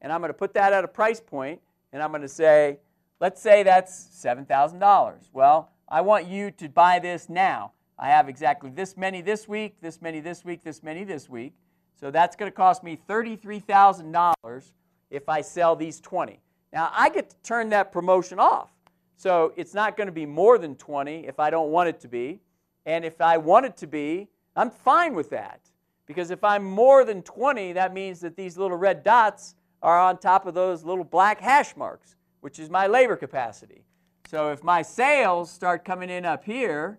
And 0.01 0.13
I'm 0.13 0.21
going 0.21 0.31
to 0.31 0.35
put 0.35 0.55
that 0.55 0.73
at 0.73 0.83
a 0.83 0.89
price 0.89 1.21
point, 1.21 1.61
and 1.93 2.03
I'm 2.03 2.11
going 2.11 2.23
to 2.23 2.29
say, 2.29 2.79
let's 3.21 3.41
say 3.41 3.63
that's 3.63 4.09
$7,000. 4.21 5.29
Well, 5.33 5.71
I 5.89 6.01
want 6.01 6.27
you 6.27 6.51
to 6.51 6.69
buy 6.69 6.99
this 6.99 7.29
now. 7.29 7.73
I 7.97 8.09
have 8.09 8.29
exactly 8.29 8.71
this 8.71 8.97
many 8.97 9.21
this 9.21 9.47
week, 9.47 9.77
this 9.81 10.03
many 10.03 10.19
this 10.19 10.45
week, 10.45 10.65
this 10.65 10.83
many 10.83 11.05
this 11.05 11.29
week. 11.29 11.53
So 11.95 12.11
that's 12.11 12.37
going 12.37 12.51
to 12.51 12.57
cost 12.57 12.83
me 12.83 12.99
$33,000 13.09 14.73
if 15.11 15.29
I 15.29 15.41
sell 15.41 15.77
these 15.77 16.01
20. 16.01 16.41
Now, 16.73 16.91
I 16.93 17.11
get 17.11 17.31
to 17.31 17.37
turn 17.43 17.69
that 17.71 17.93
promotion 17.93 18.39
off. 18.39 18.71
So 19.17 19.53
it's 19.57 19.75
not 19.75 19.97
going 19.97 20.07
to 20.07 20.13
be 20.13 20.27
more 20.27 20.59
than 20.59 20.75
20 20.75 21.27
if 21.27 21.39
I 21.39 21.51
don't 21.51 21.71
want 21.71 21.89
it 21.89 22.01
to 22.01 22.09
be. 22.09 22.41
And 22.87 23.05
if 23.05 23.21
I 23.21 23.37
want 23.37 23.67
it 23.67 23.77
to 23.79 23.87
be, 23.87 24.29
I'm 24.57 24.71
fine 24.71 25.15
with 25.15 25.31
that. 25.31 25.61
Because 26.07 26.31
if 26.31 26.43
I'm 26.43 26.65
more 26.65 27.05
than 27.05 27.23
20, 27.23 27.75
that 27.75 27.95
means 27.95 28.21
that 28.21 28.37
these 28.37 28.59
little 28.59 28.77
red 28.77 29.05
dots 29.05 29.55
are 29.83 29.99
on 30.01 30.19
top 30.19 30.47
of 30.47 30.55
those 30.55 30.85
little 30.85 31.05
black 31.05 31.41
hash 31.41 31.77
marks, 31.77 32.17
which 32.41 32.59
is 32.59 32.69
my 32.69 32.87
labor 32.87 33.17
capacity. 33.17 33.85
So 34.29 34.51
if 34.51 34.65
my 34.65 34.83
sales 34.83 35.51
start 35.51 35.85
coming 35.85 36.11
in 36.11 36.25
up 36.25 36.45
here, 36.45 36.99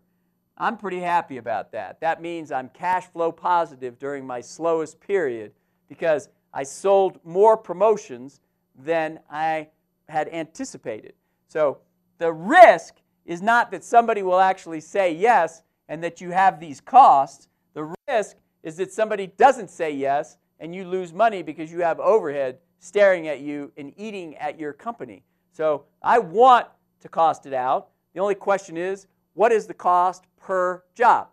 I'm 0.58 0.78
pretty 0.78 1.00
happy 1.00 1.38
about 1.38 1.72
that. 1.72 2.00
That 2.02 2.22
means 2.22 2.52
I'm 2.52 2.70
cash 2.70 3.06
flow 3.06 3.32
positive 3.32 3.98
during 3.98 4.26
my 4.26 4.42
slowest 4.42 5.00
period 5.00 5.52
because 5.90 6.30
I 6.54 6.64
sold 6.64 7.20
more 7.24 7.58
promotions 7.58 8.40
than 8.76 9.20
I 9.30 9.70
had 10.08 10.30
anticipated. 10.30 11.14
So 11.48 11.80
the 12.20 12.32
risk 12.32 12.96
is 13.26 13.42
not 13.42 13.72
that 13.72 13.84
somebody 13.84 14.22
will 14.22 14.40
actually 14.40 14.82
say 14.82 15.14
yes 15.14 15.64
and 15.88 16.04
that 16.04 16.22
you 16.22 16.32
have 16.32 16.60
these 16.60 16.80
costs. 16.80 17.48
The 17.74 17.94
risk 18.08 18.38
is 18.62 18.78
that 18.78 18.92
somebody 18.92 19.28
doesn't 19.28 19.70
say 19.70 19.92
yes 19.92 20.38
and 20.60 20.74
you 20.74 20.86
lose 20.86 21.14
money 21.14 21.42
because 21.42 21.72
you 21.72 21.82
have 21.82 22.00
overhead 22.00 22.60
staring 22.80 23.28
at 23.28 23.40
you 23.40 23.72
and 23.78 23.94
eating 23.98 24.36
at 24.38 24.60
your 24.60 24.74
company. 24.74 25.24
So 25.52 25.86
I 26.02 26.20
want 26.20 26.68
to 27.00 27.10
cost 27.10 27.46
it 27.46 27.54
out. 27.54 27.90
The 28.14 28.20
only 28.20 28.36
question 28.36 28.78
is, 28.78 29.08
what 29.34 29.52
is 29.52 29.66
the 29.66 29.74
cost 29.74 30.26
per 30.44 30.84
job? 30.94 31.30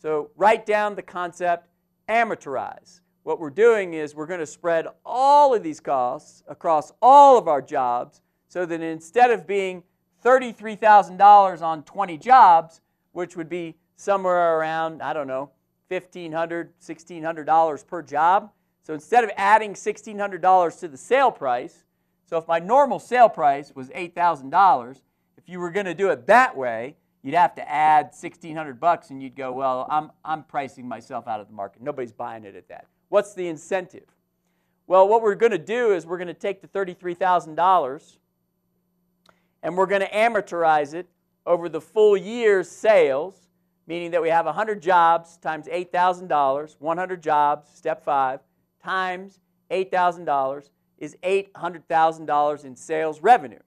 So 0.00 0.30
write 0.36 0.66
down 0.66 0.96
the 0.96 1.02
concept, 1.02 1.68
amortize. 2.08 3.00
What 3.22 3.38
we're 3.38 3.50
doing 3.50 3.94
is 3.94 4.14
we're 4.14 4.26
going 4.26 4.40
to 4.40 4.46
spread 4.46 4.86
all 5.04 5.54
of 5.54 5.62
these 5.62 5.80
costs 5.80 6.42
across 6.48 6.92
all 7.00 7.38
of 7.38 7.48
our 7.48 7.62
jobs 7.62 8.20
so 8.48 8.66
that 8.66 8.80
instead 8.80 9.30
of 9.30 9.46
being 9.46 9.82
$33,000 10.24 11.62
on 11.62 11.82
20 11.84 12.18
jobs, 12.18 12.80
which 13.12 13.36
would 13.36 13.48
be 13.48 13.76
somewhere 13.96 14.58
around, 14.58 15.02
I 15.02 15.12
don't 15.12 15.26
know, 15.26 15.50
$1,500, 15.90 16.68
$1,600 16.84 17.86
per 17.86 18.02
job. 18.02 18.50
So 18.82 18.92
instead 18.92 19.24
of 19.24 19.30
adding 19.36 19.74
$1,600 19.74 20.80
to 20.80 20.88
the 20.88 20.96
sale 20.96 21.30
price, 21.30 21.84
so 22.26 22.38
if 22.38 22.48
my 22.48 22.58
normal 22.58 22.98
sale 22.98 23.28
price 23.28 23.74
was 23.74 23.88
$8,000, 23.90 25.00
if 25.36 25.48
you 25.48 25.60
were 25.60 25.70
going 25.70 25.86
to 25.86 25.94
do 25.94 26.10
it 26.10 26.26
that 26.26 26.56
way, 26.56 26.96
you'd 27.24 27.34
have 27.34 27.54
to 27.54 27.68
add 27.68 28.06
1600 28.12 28.78
bucks 28.78 29.10
and 29.10 29.22
you'd 29.22 29.34
go, 29.34 29.50
well, 29.50 29.88
I'm, 29.90 30.12
I'm 30.24 30.44
pricing 30.44 30.86
myself 30.86 31.26
out 31.26 31.40
of 31.40 31.48
the 31.48 31.54
market. 31.54 31.80
Nobody's 31.82 32.12
buying 32.12 32.44
it 32.44 32.54
at 32.54 32.68
that. 32.68 32.86
What's 33.08 33.32
the 33.32 33.48
incentive? 33.48 34.04
Well, 34.86 35.08
what 35.08 35.22
we're 35.22 35.34
going 35.34 35.52
to 35.52 35.58
do 35.58 35.92
is 35.92 36.06
we're 36.06 36.18
going 36.18 36.28
to 36.28 36.34
take 36.34 36.60
the 36.60 36.68
$33,000 36.68 38.16
and 39.62 39.76
we're 39.76 39.86
going 39.86 40.02
to 40.02 40.10
amortize 40.10 40.92
it 40.92 41.08
over 41.46 41.70
the 41.70 41.80
full 41.80 42.14
year's 42.14 42.68
sales, 42.68 43.48
meaning 43.86 44.10
that 44.10 44.20
we 44.20 44.28
have 44.28 44.44
100 44.44 44.82
jobs 44.82 45.38
times 45.38 45.66
$8,000, 45.66 46.76
100 46.78 47.22
jobs, 47.22 47.68
step 47.72 48.04
five, 48.04 48.40
times 48.82 49.40
$8,000 49.70 50.68
is 50.98 51.16
$800,000 51.22 52.64
in 52.64 52.76
sales 52.76 53.22
revenue. 53.22 53.58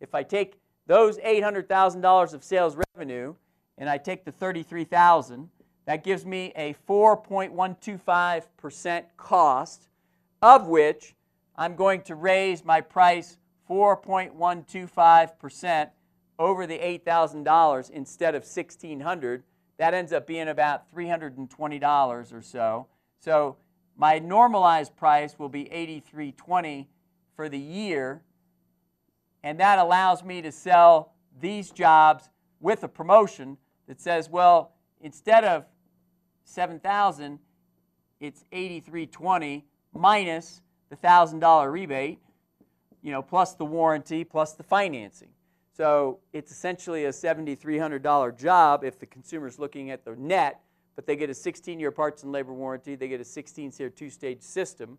If 0.00 0.12
I 0.12 0.24
take 0.24 0.58
those 0.86 1.18
$800,000 1.18 2.34
of 2.34 2.44
sales 2.44 2.76
revenue 2.94 3.34
and 3.78 3.90
I 3.90 3.98
take 3.98 4.24
the 4.24 4.32
33,000, 4.32 5.50
that 5.84 6.02
gives 6.02 6.24
me 6.24 6.50
a 6.56 6.74
4.125% 6.88 9.04
cost, 9.16 9.90
of 10.42 10.66
which 10.66 11.14
I'm 11.56 11.76
going 11.76 12.00
to 12.02 12.14
raise 12.14 12.64
my 12.64 12.80
price 12.80 13.36
4.125% 13.68 15.90
over 16.38 16.66
the 16.66 16.78
$8,000 16.78 17.90
instead 17.90 18.34
of 18.34 18.42
1,600. 18.42 19.42
That 19.78 19.94
ends 19.94 20.12
up 20.12 20.26
being 20.26 20.48
about 20.48 20.92
$320 20.94 22.32
or 22.32 22.42
so. 22.42 22.88
So 23.20 23.56
my 23.96 24.18
normalized 24.18 24.94
price 24.96 25.38
will 25.38 25.48
be 25.48 25.64
83.20 25.64 26.86
for 27.34 27.48
the 27.48 27.58
year, 27.58 28.20
and 29.46 29.60
that 29.60 29.78
allows 29.78 30.24
me 30.24 30.42
to 30.42 30.50
sell 30.50 31.12
these 31.40 31.70
jobs 31.70 32.30
with 32.58 32.82
a 32.82 32.88
promotion 32.88 33.56
that 33.86 34.00
says, 34.00 34.28
well, 34.28 34.72
instead 35.00 35.44
of 35.44 35.64
7,000, 36.42 37.38
it's 38.18 38.42
83.20 38.52 39.62
minus 39.94 40.62
the 40.88 40.96
$1,000 40.96 41.70
rebate, 41.70 42.18
you 43.02 43.12
know, 43.12 43.22
plus 43.22 43.54
the 43.54 43.64
warranty, 43.64 44.24
plus 44.24 44.54
the 44.54 44.64
financing. 44.64 45.30
So 45.76 46.18
it's 46.32 46.50
essentially 46.50 47.04
a 47.04 47.10
$7,300 47.10 48.36
job 48.36 48.82
if 48.82 48.98
the 48.98 49.06
consumer's 49.06 49.60
looking 49.60 49.92
at 49.92 50.04
the 50.04 50.16
net, 50.16 50.60
but 50.96 51.06
they 51.06 51.14
get 51.14 51.30
a 51.30 51.34
16 51.34 51.78
year 51.78 51.92
parts 51.92 52.24
and 52.24 52.32
labor 52.32 52.52
warranty, 52.52 52.96
they 52.96 53.06
get 53.06 53.20
a 53.20 53.24
16 53.24 53.72
year 53.78 53.90
two 53.90 54.10
stage 54.10 54.42
system. 54.42 54.98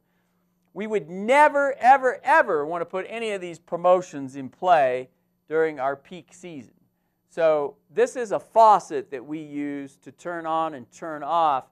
We 0.78 0.86
would 0.86 1.10
never, 1.10 1.74
ever, 1.80 2.20
ever 2.24 2.63
want 2.63 2.82
to 2.82 2.86
put 2.86 3.08
any 3.10 3.32
of 3.32 3.42
these 3.42 3.58
promotions 3.58 4.36
in 4.36 4.48
play 4.48 5.10
during 5.50 5.80
our 5.80 5.96
peak 5.96 6.28
season. 6.36 6.76
So 7.30 7.78
this 7.90 8.16
is 8.16 8.32
a 8.32 8.40
faucet 8.40 9.10
that 9.10 9.26
we 9.26 9.40
use 9.40 9.98
to 10.04 10.12
turn 10.12 10.46
on 10.46 10.76
and 10.76 10.86
turn 10.92 11.24
off 11.24 11.63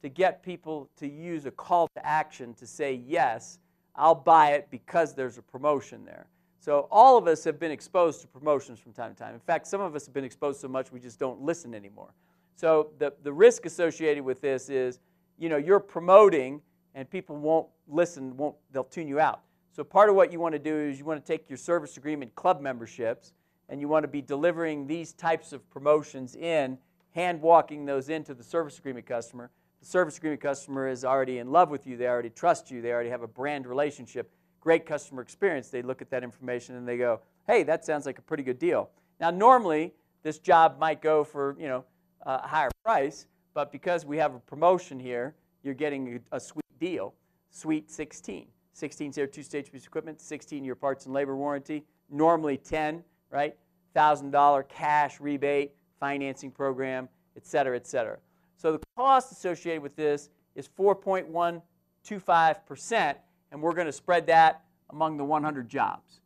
to 0.00 0.08
get 0.08 0.42
people 0.42 0.88
to 0.96 1.06
use 1.06 1.44
a 1.44 1.50
call 1.50 1.88
to 1.88 2.06
action 2.06 2.54
to 2.54 2.66
say, 2.66 3.02
yes, 3.06 3.58
I'll 3.94 4.14
buy 4.14 4.52
it 4.52 4.68
because 4.70 5.12
there's 5.12 5.36
a 5.36 5.42
promotion 5.42 6.06
there. 6.06 6.24
So 6.58 6.88
all 6.90 7.18
of 7.18 7.26
us 7.26 7.44
have 7.44 7.60
been 7.60 7.70
exposed 7.70 8.22
to 8.22 8.26
promotions 8.26 8.78
from 8.78 8.94
time 8.94 9.12
to 9.12 9.18
time. 9.18 9.34
In 9.34 9.40
fact, 9.40 9.66
some 9.66 9.82
of 9.82 9.94
us 9.94 10.06
have 10.06 10.14
been 10.14 10.24
exposed 10.24 10.58
so 10.58 10.68
much 10.68 10.90
we 10.90 11.00
just 11.00 11.18
don't 11.18 11.42
listen 11.42 11.74
anymore. 11.74 12.14
So 12.56 12.92
the, 12.96 13.12
the 13.24 13.32
risk 13.34 13.66
associated 13.66 14.24
with 14.24 14.40
this 14.40 14.70
is, 14.70 15.00
you 15.36 15.50
know, 15.50 15.58
you're 15.58 15.80
promoting 15.80 16.62
and 16.94 17.10
people 17.10 17.36
won't 17.36 17.66
listen, 17.88 18.36
won't, 18.36 18.56
they'll 18.72 18.84
tune 18.84 19.08
you 19.08 19.20
out. 19.20 19.40
So 19.72 19.82
part 19.82 20.08
of 20.08 20.14
what 20.14 20.32
you 20.32 20.38
want 20.38 20.52
to 20.54 20.58
do 20.58 20.76
is 20.76 20.98
you 20.98 21.04
want 21.04 21.24
to 21.24 21.32
take 21.32 21.48
your 21.50 21.56
service 21.56 21.96
agreement 21.96 22.34
club 22.34 22.60
memberships 22.60 23.32
and 23.68 23.80
you 23.80 23.88
want 23.88 24.04
to 24.04 24.08
be 24.08 24.22
delivering 24.22 24.86
these 24.86 25.12
types 25.12 25.52
of 25.52 25.68
promotions 25.70 26.36
in, 26.36 26.78
hand 27.14 27.40
walking 27.40 27.84
those 27.84 28.08
into 28.08 28.34
the 28.34 28.44
service 28.44 28.78
agreement 28.78 29.06
customer. 29.06 29.50
The 29.80 29.86
service 29.86 30.16
agreement 30.16 30.40
customer 30.40 30.88
is 30.88 31.04
already 31.04 31.38
in 31.38 31.50
love 31.50 31.70
with 31.70 31.86
you, 31.86 31.96
they 31.96 32.06
already 32.06 32.30
trust 32.30 32.70
you, 32.70 32.82
they 32.82 32.92
already 32.92 33.10
have 33.10 33.22
a 33.22 33.28
brand 33.28 33.66
relationship, 33.66 34.30
great 34.60 34.86
customer 34.86 35.22
experience. 35.22 35.68
They 35.68 35.82
look 35.82 36.02
at 36.02 36.10
that 36.10 36.22
information 36.22 36.76
and 36.76 36.86
they 36.86 36.96
go, 36.96 37.20
hey, 37.46 37.62
that 37.64 37.84
sounds 37.84 38.06
like 38.06 38.18
a 38.18 38.22
pretty 38.22 38.42
good 38.42 38.58
deal. 38.58 38.90
Now, 39.20 39.30
normally, 39.30 39.92
this 40.22 40.38
job 40.38 40.78
might 40.78 41.02
go 41.02 41.24
for, 41.24 41.56
you 41.58 41.68
know, 41.68 41.84
a 42.22 42.46
higher 42.46 42.70
price, 42.84 43.26
but 43.52 43.70
because 43.70 44.06
we 44.06 44.16
have 44.16 44.34
a 44.34 44.38
promotion 44.40 44.98
here, 44.98 45.34
you're 45.62 45.74
getting 45.74 46.20
a, 46.32 46.36
a 46.36 46.40
sweet 46.40 46.64
deal, 46.80 47.14
Sweet 47.54 47.90
16. 47.90 48.46
16 48.72 49.12
year 49.16 49.26
two 49.28 49.44
stage 49.44 49.70
piece 49.70 49.86
equipment, 49.86 50.20
16 50.20 50.64
year 50.64 50.74
parts 50.74 51.06
and 51.06 51.14
labor 51.14 51.36
warranty, 51.36 51.84
normally 52.10 52.56
10, 52.56 53.04
right? 53.30 53.56
$1,000 53.94 54.68
cash 54.68 55.20
rebate, 55.20 55.70
financing 56.00 56.50
program, 56.50 57.08
et 57.36 57.46
cetera, 57.46 57.76
et 57.76 57.86
cetera. 57.86 58.18
So 58.56 58.72
the 58.72 58.80
cost 58.96 59.30
associated 59.30 59.82
with 59.82 59.94
this 59.94 60.30
is 60.56 60.68
4.125%, 60.76 63.14
and 63.52 63.62
we're 63.62 63.72
going 63.72 63.86
to 63.86 63.92
spread 63.92 64.26
that 64.26 64.64
among 64.90 65.16
the 65.16 65.24
100 65.24 65.68
jobs 65.68 66.22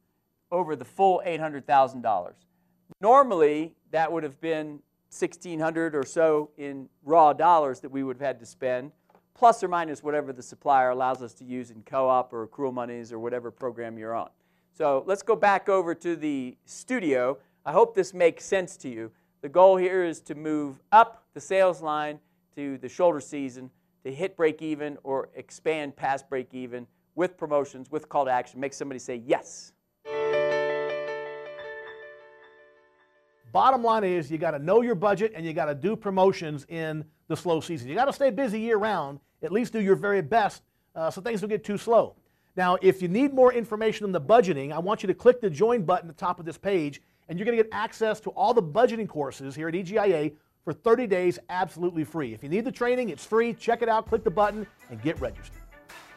over 0.50 0.74
the 0.74 0.86
full 0.86 1.20
$800,000. 1.26 2.32
Normally, 3.02 3.74
that 3.90 4.10
would 4.10 4.22
have 4.22 4.40
been 4.40 4.80
1600 5.10 5.94
or 5.94 6.04
so 6.04 6.48
in 6.56 6.88
raw 7.04 7.34
dollars 7.34 7.80
that 7.80 7.90
we 7.90 8.02
would 8.02 8.16
have 8.16 8.26
had 8.26 8.40
to 8.40 8.46
spend 8.46 8.92
plus 9.38 9.62
or 9.62 9.68
minus 9.68 10.02
whatever 10.02 10.32
the 10.32 10.42
supplier 10.42 10.90
allows 10.90 11.22
us 11.22 11.32
to 11.32 11.44
use 11.44 11.70
in 11.70 11.80
co-op 11.86 12.32
or 12.32 12.46
accrual 12.46 12.74
monies 12.74 13.12
or 13.12 13.20
whatever 13.20 13.52
program 13.52 13.96
you're 13.96 14.14
on. 14.14 14.28
So 14.76 15.04
let's 15.06 15.22
go 15.22 15.36
back 15.36 15.68
over 15.68 15.94
to 15.94 16.16
the 16.16 16.56
studio. 16.64 17.38
I 17.64 17.70
hope 17.70 17.94
this 17.94 18.12
makes 18.12 18.44
sense 18.44 18.76
to 18.78 18.88
you. 18.88 19.12
The 19.40 19.48
goal 19.48 19.76
here 19.76 20.04
is 20.04 20.20
to 20.22 20.34
move 20.34 20.80
up 20.90 21.24
the 21.34 21.40
sales 21.40 21.80
line 21.80 22.18
to 22.56 22.78
the 22.78 22.88
shoulder 22.88 23.20
season 23.20 23.70
to 24.04 24.12
hit 24.12 24.36
break 24.36 24.60
even 24.60 24.98
or 25.04 25.28
expand 25.36 25.94
past 25.94 26.28
break 26.28 26.52
even 26.52 26.86
with 27.14 27.36
promotions, 27.36 27.92
with 27.92 28.08
call 28.08 28.24
to 28.24 28.32
action. 28.32 28.58
Make 28.58 28.72
somebody 28.72 28.98
say 28.98 29.22
yes. 29.24 29.72
Bottom 33.52 33.82
line 33.84 34.04
is 34.04 34.30
you 34.30 34.38
got 34.38 34.50
to 34.52 34.58
know 34.58 34.82
your 34.82 34.94
budget 34.96 35.32
and 35.34 35.46
you 35.46 35.52
got 35.52 35.66
to 35.66 35.74
do 35.74 35.94
promotions 35.94 36.66
in 36.68 37.04
the 37.28 37.36
slow 37.36 37.60
season. 37.60 37.88
You 37.88 37.94
got 37.94 38.06
to 38.06 38.12
stay 38.12 38.30
busy 38.30 38.60
year 38.60 38.76
round 38.76 39.20
at 39.42 39.52
least 39.52 39.72
do 39.72 39.80
your 39.80 39.96
very 39.96 40.22
best 40.22 40.62
uh, 40.94 41.10
so 41.10 41.20
things 41.20 41.40
don't 41.40 41.50
get 41.50 41.64
too 41.64 41.78
slow. 41.78 42.14
Now, 42.56 42.76
if 42.82 43.00
you 43.00 43.08
need 43.08 43.32
more 43.32 43.52
information 43.52 44.04
on 44.04 44.12
the 44.12 44.20
budgeting, 44.20 44.72
I 44.72 44.78
want 44.78 45.02
you 45.02 45.06
to 45.06 45.14
click 45.14 45.40
the 45.40 45.50
join 45.50 45.82
button 45.82 46.08
at 46.08 46.16
the 46.16 46.20
top 46.20 46.40
of 46.40 46.44
this 46.44 46.58
page, 46.58 47.00
and 47.28 47.38
you're 47.38 47.46
going 47.46 47.56
to 47.56 47.62
get 47.62 47.72
access 47.72 48.18
to 48.20 48.30
all 48.30 48.52
the 48.52 48.62
budgeting 48.62 49.08
courses 49.08 49.54
here 49.54 49.68
at 49.68 49.74
EGIA 49.74 50.32
for 50.64 50.72
30 50.72 51.06
days 51.06 51.38
absolutely 51.50 52.02
free. 52.02 52.34
If 52.34 52.42
you 52.42 52.48
need 52.48 52.64
the 52.64 52.72
training, 52.72 53.10
it's 53.10 53.24
free. 53.24 53.54
Check 53.54 53.82
it 53.82 53.88
out, 53.88 54.08
click 54.08 54.24
the 54.24 54.30
button, 54.30 54.66
and 54.90 55.00
get 55.02 55.20
registered. 55.20 55.60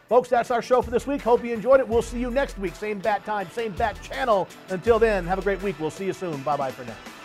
Folks, 0.09 0.29
that's 0.29 0.51
our 0.51 0.61
show 0.61 0.81
for 0.81 0.89
this 0.91 1.07
week. 1.07 1.21
Hope 1.21 1.45
you 1.45 1.53
enjoyed 1.53 1.79
it. 1.79 1.87
We'll 1.87 2.01
see 2.01 2.19
you 2.19 2.31
next 2.31 2.57
week. 2.57 2.75
Same 2.75 2.99
bat 2.99 3.23
time, 3.23 3.49
same 3.51 3.71
bat 3.73 4.01
channel. 4.01 4.47
Until 4.69 4.99
then, 4.99 5.25
have 5.25 5.39
a 5.39 5.41
great 5.41 5.61
week. 5.61 5.79
We'll 5.79 5.91
see 5.91 6.05
you 6.05 6.13
soon. 6.13 6.41
Bye 6.41 6.57
bye 6.57 6.71
for 6.71 6.83
now. 6.83 7.20